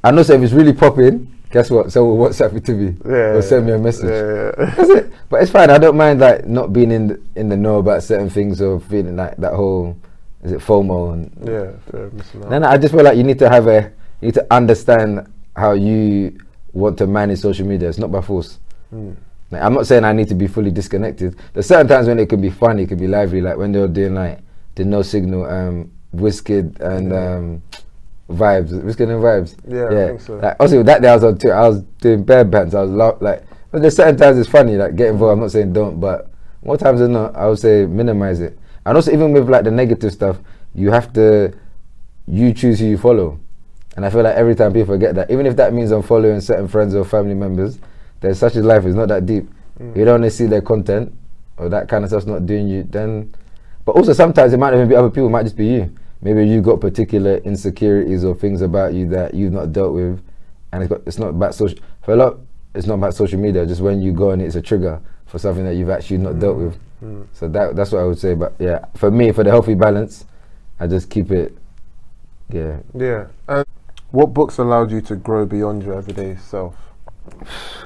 [0.03, 1.89] I know so if it's really popping, guess what?
[1.93, 3.37] Someone will WhatsApp it to me Yeah.
[3.37, 4.09] or send me a message.
[4.09, 4.65] Yeah, yeah.
[4.75, 5.11] That's it.
[5.29, 5.69] But it's fine.
[5.69, 8.81] I don't mind like not being in the, in the know about certain things or
[8.81, 9.95] feeling like that whole
[10.43, 11.71] is it FOMO and yeah.
[11.93, 12.49] yeah, out.
[12.49, 15.31] no, no, I just feel like you need to have a, you need to understand
[15.55, 16.37] how you
[16.73, 17.89] want to manage social media.
[17.89, 18.59] It's not by force.
[18.93, 19.15] Mm.
[19.51, 21.35] Like, I'm not saying I need to be fully disconnected.
[21.53, 23.79] There's certain times when it can be funny, it can be lively, like when they
[23.79, 24.39] were doing like
[24.75, 27.35] the no signal, um, Wizkid and Yeah.
[27.35, 27.61] um,
[28.29, 29.55] vibes, Wizkid and vibes.
[29.67, 30.35] Yeah, I think so.
[30.37, 32.73] Like, also that day I was on Twitter, I was doing bare bands.
[32.73, 35.33] I was like, but there's certain times it's funny, like get involved.
[35.33, 36.31] I'm not saying don't, but
[36.63, 38.57] more times than not, I would say minimize it.
[38.85, 40.37] And also even with like the negative stuff,
[40.73, 41.53] you have to,
[42.27, 43.39] you choose who you follow.
[43.95, 46.39] And I feel like every time people forget that, even if that means I'm following
[46.41, 47.77] certain friends or family members,
[48.21, 48.85] there's such a life.
[48.85, 49.49] It's not that deep.
[49.79, 49.97] Mm.
[49.97, 51.13] You don't want to see their content
[51.57, 52.83] or that kind of stuff's not doing you.
[52.83, 53.33] Then,
[53.85, 55.27] but also sometimes it might even be other people.
[55.27, 55.95] It might just be you.
[56.21, 60.23] Maybe you got particular insecurities or things about you that you've not dealt with,
[60.71, 61.79] and it's, got, it's not about social.
[62.03, 62.37] For a lot,
[62.75, 63.65] it's not about social media.
[63.65, 66.57] Just when you go it, it's a trigger for something that you've actually not dealt
[66.57, 66.79] with.
[67.03, 67.27] Mm.
[67.33, 68.33] So that that's what I would say.
[68.35, 70.25] But yeah, for me, for the healthy balance,
[70.79, 71.57] I just keep it.
[72.49, 73.27] Yeah, Yeah.
[74.11, 76.75] What books allowed you to grow beyond your everyday self?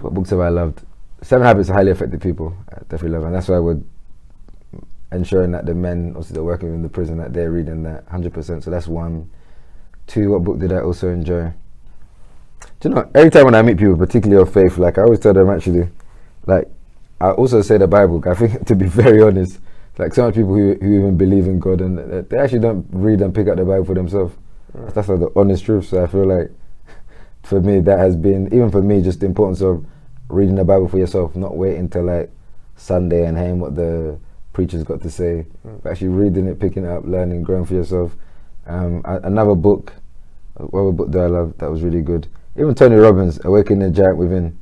[0.02, 0.82] what books have I loved?
[1.22, 2.56] Seven Habits of Highly Effective People.
[2.72, 3.86] I definitely love, and that's why I would
[5.12, 8.34] ensuring that the men, also they're working in the prison, that they're reading that hundred
[8.34, 8.64] percent.
[8.64, 9.30] So that's one.
[10.08, 10.32] Two.
[10.32, 11.52] What book did I also enjoy?
[12.80, 13.10] Do you know?
[13.16, 15.90] Every time when I meet people, particularly of faith, like I always tell them actually,
[16.46, 16.70] like
[17.22, 18.22] I also say the Bible.
[18.28, 19.60] I think to be very honest,
[19.98, 23.22] like some people who, who even believe in God and uh, they actually don't read
[23.22, 24.36] and pick up the Bible for themselves.
[24.94, 25.88] That's like the honest truth.
[25.88, 26.52] So I feel like
[27.44, 29.86] for me that has been even for me just the importance of
[30.28, 32.30] reading the Bible for yourself, not waiting till like
[32.76, 34.20] Sunday and hearing what the
[34.52, 35.82] preacher's got to say, Mm.
[35.84, 38.16] but actually reading it, picking it up, learning, growing for yourself.
[38.68, 39.94] Um, another book,
[40.56, 42.28] what book that I love that was really good.
[42.58, 44.58] Even Tony Robbins, Awakening the Giant Within.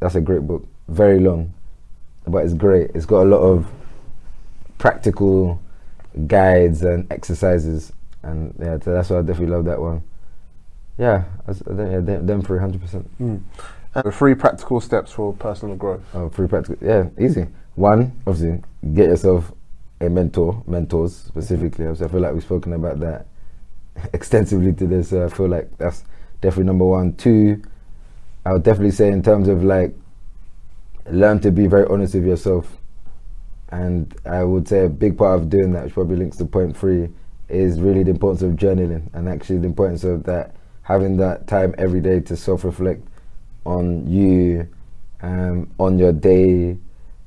[0.00, 0.66] That's a great book.
[0.88, 1.52] Very long,
[2.26, 2.90] but it's great.
[2.94, 3.66] It's got a lot of
[4.78, 5.60] practical
[6.26, 10.02] guides and exercises, and yeah, so that's why I definitely love that one.
[10.98, 13.08] Yeah, I I yeah them, them three hundred percent.
[13.20, 13.42] Mm.
[14.12, 16.02] Three practical steps for personal growth.
[16.12, 16.86] Oh, pretty practical.
[16.86, 17.46] Yeah, easy.
[17.76, 18.62] One, obviously,
[18.92, 19.52] get yourself
[20.00, 21.94] a mentor, mentors specifically.
[21.94, 23.26] So I feel like we've spoken about that
[24.12, 25.02] extensively today.
[25.02, 26.04] So I feel like that's
[26.40, 27.14] definitely number one.
[27.14, 27.62] Two,
[28.44, 29.94] I would definitely say in terms of like
[31.10, 32.76] learn to be very honest with yourself.
[33.70, 36.76] And I would say a big part of doing that, which probably links to point
[36.76, 37.08] three,
[37.48, 41.74] is really the importance of journaling and actually the importance of that having that time
[41.78, 43.06] every day to self reflect
[43.64, 44.68] on you,
[45.22, 46.76] um, on your day.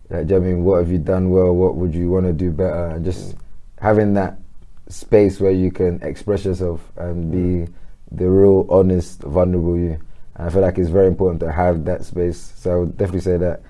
[0.10, 1.54] Like, I mean, what have you done well?
[1.54, 2.88] What would you want to do better?
[2.88, 3.36] And just
[3.80, 4.40] having that
[4.88, 7.72] space where you can express yourself and be
[8.12, 10.00] the real, honest, vulnerable you.
[10.40, 12.54] And I feel like it's very important to have that space.
[12.56, 13.62] So I would definitely say that.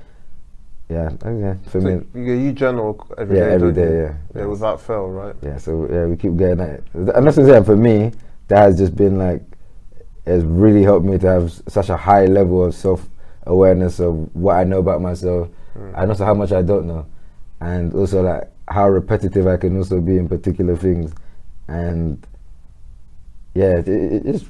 [0.87, 1.55] Yeah, oh, yeah.
[1.67, 3.91] For So me, you, you journal every Yeah, day, every don't yeah.
[4.01, 4.47] Yeah, Yes.
[4.47, 5.35] without fail, right?
[5.41, 5.57] yeah.
[5.57, 6.83] So yeah, we keep getting at it.
[6.93, 7.65] And that's what.
[7.65, 8.11] For me,
[8.47, 9.41] that has just been like,
[10.25, 13.07] it's really helped me to have such a high level of self
[13.47, 15.91] awareness of what I know about myself, hmm.
[15.95, 17.05] and also how much I don't know,
[17.61, 21.13] and also like how repetitive I can also be in particular things,
[21.67, 22.25] and
[23.55, 24.45] yeah, it, it, it's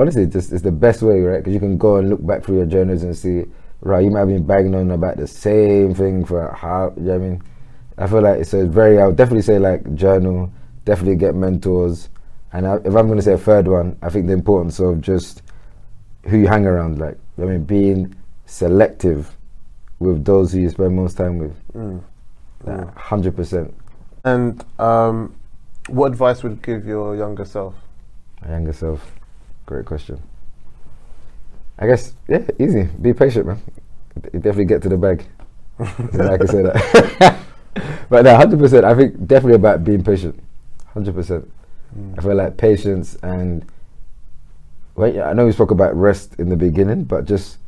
[0.00, 1.38] honestly it's just it's the best way, right?
[1.38, 3.44] Because you can go and look back through your journals and see,
[3.80, 7.18] right, you might have been banging on about the same thing for how, you know
[7.18, 7.42] what I mean?
[7.98, 10.50] I feel like it's a very, I would definitely say like journal,
[10.84, 12.08] definitely get mentors.
[12.52, 15.00] And I, if I'm going to say a third one, I think the importance of
[15.00, 15.42] just
[16.24, 18.14] who you hang around, like, I mean, being
[18.46, 19.36] selective
[19.98, 21.72] with those who you spend most time with.
[21.74, 22.02] Mm.
[22.64, 23.72] Like, 100%.
[24.24, 25.34] And um,
[25.88, 27.74] what advice would you give your younger self?
[28.42, 29.19] My younger self.
[29.66, 30.20] Great question.
[31.78, 32.84] I guess, yeah, easy.
[33.00, 33.60] Be patient, man.
[34.32, 35.24] You definitely get to the bag.
[35.78, 37.38] I can say that.
[38.10, 38.84] but no, 100%.
[38.84, 40.42] I think definitely about being patient.
[40.94, 41.48] 100%.
[42.18, 43.64] I feel like patience and,
[44.94, 47.58] well, yeah, I know we spoke about rest in the beginning, but just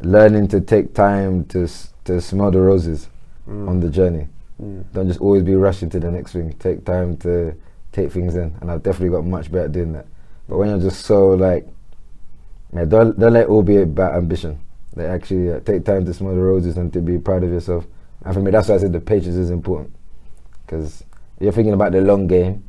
[0.00, 1.68] learning to take time to
[2.04, 3.08] to smell the roses
[3.46, 4.28] on the journey.
[4.62, 4.84] Mm.
[4.92, 6.52] Don't just always be rushing to the next thing.
[6.54, 7.54] Take time to
[7.92, 10.06] take things in, and I've definitely got much better doing that.
[10.48, 11.66] But when you're just so like,
[12.72, 14.60] man, don't don't let all be about ambition.
[14.96, 17.86] Like actually uh, take time to smell the roses and to be proud of yourself.
[18.24, 19.94] And for me, that's why I said the patience is important.
[20.64, 21.04] Because
[21.38, 22.64] you're thinking about the long game.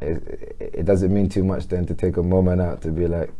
[0.00, 3.06] It, it, it doesn't mean too much then to take a moment out to be
[3.06, 3.30] like,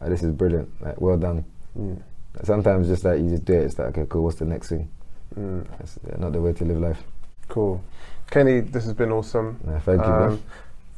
[0.00, 0.68] oh, this is brilliant.
[0.80, 1.44] Like, well done.
[1.76, 2.00] Mm.
[2.44, 3.64] Sometimes just like you just do it.
[3.64, 4.24] It's like, okay, cool.
[4.24, 4.88] What's the next thing?
[5.36, 5.66] Mm.
[5.78, 7.02] That's uh, not the way to live life.
[7.48, 7.82] Cool.
[8.30, 9.58] Kenny, this has been awesome.
[9.64, 10.12] Nah, thank you.
[10.12, 10.42] Um,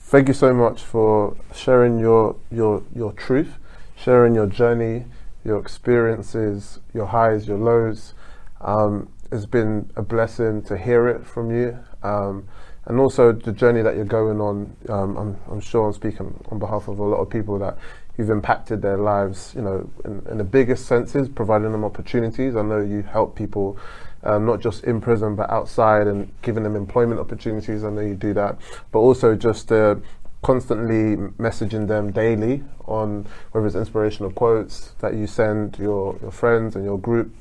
[0.05, 3.59] thank you so much for sharing your your your truth,
[3.96, 5.07] sharing your journey,
[5.44, 8.14] your experiences, your highs, your lows.
[8.61, 12.46] Um, it's been a blessing to hear it from you, um,
[12.84, 14.76] and also the journey that you're going on.
[14.88, 17.78] Um, I'm, I'm sure I'm speaking on behalf of a lot of people that
[18.16, 19.52] you've impacted their lives.
[19.57, 22.55] You know, in, in the biggest senses, providing them opportunities.
[22.57, 23.78] I know you help people
[24.25, 27.85] um, not just in prison but outside and giving them employment opportunities.
[27.85, 28.59] I know you do that,
[28.91, 29.97] but also just uh,
[30.43, 36.77] constantly messaging them daily on whether it's inspirational quotes that you send your, your friends
[36.77, 37.35] and your group,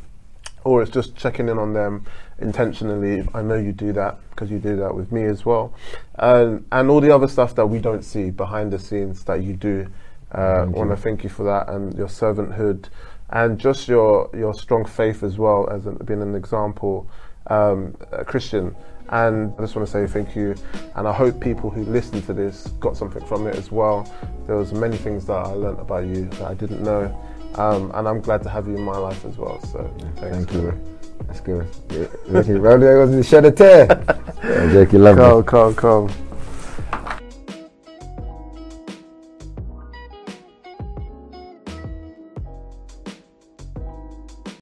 [0.64, 2.06] or it's just checking in on them
[2.40, 3.28] intentionally.
[3.34, 5.74] I know you do that because you do that with me as well,
[6.16, 9.54] and and all the other stuff that we don't see behind the scenes that you
[9.54, 9.88] do.
[10.32, 12.90] Uh, Thank want to thank you for that and your servanthood
[13.34, 17.08] and just your your strong faith as well as being an example
[17.48, 18.76] um, a Christian.
[19.10, 20.56] And I just want to say thank you.
[20.96, 24.12] And I hope people who listen to this got something from it as well.
[24.48, 27.14] There was many things that I learnt about you that I didn't know.
[27.56, 29.62] Um, and I'm glad to have you in my life as well.
[29.66, 30.52] So thanks.
[30.52, 30.96] Thank you.
[31.28, 31.68] That's good.
[31.90, 33.88] Yeah, Ricky, round there goes the shed a tear.
[34.44, 35.24] yeah, Jake, you love me.
[35.24, 36.33] Come, come, come.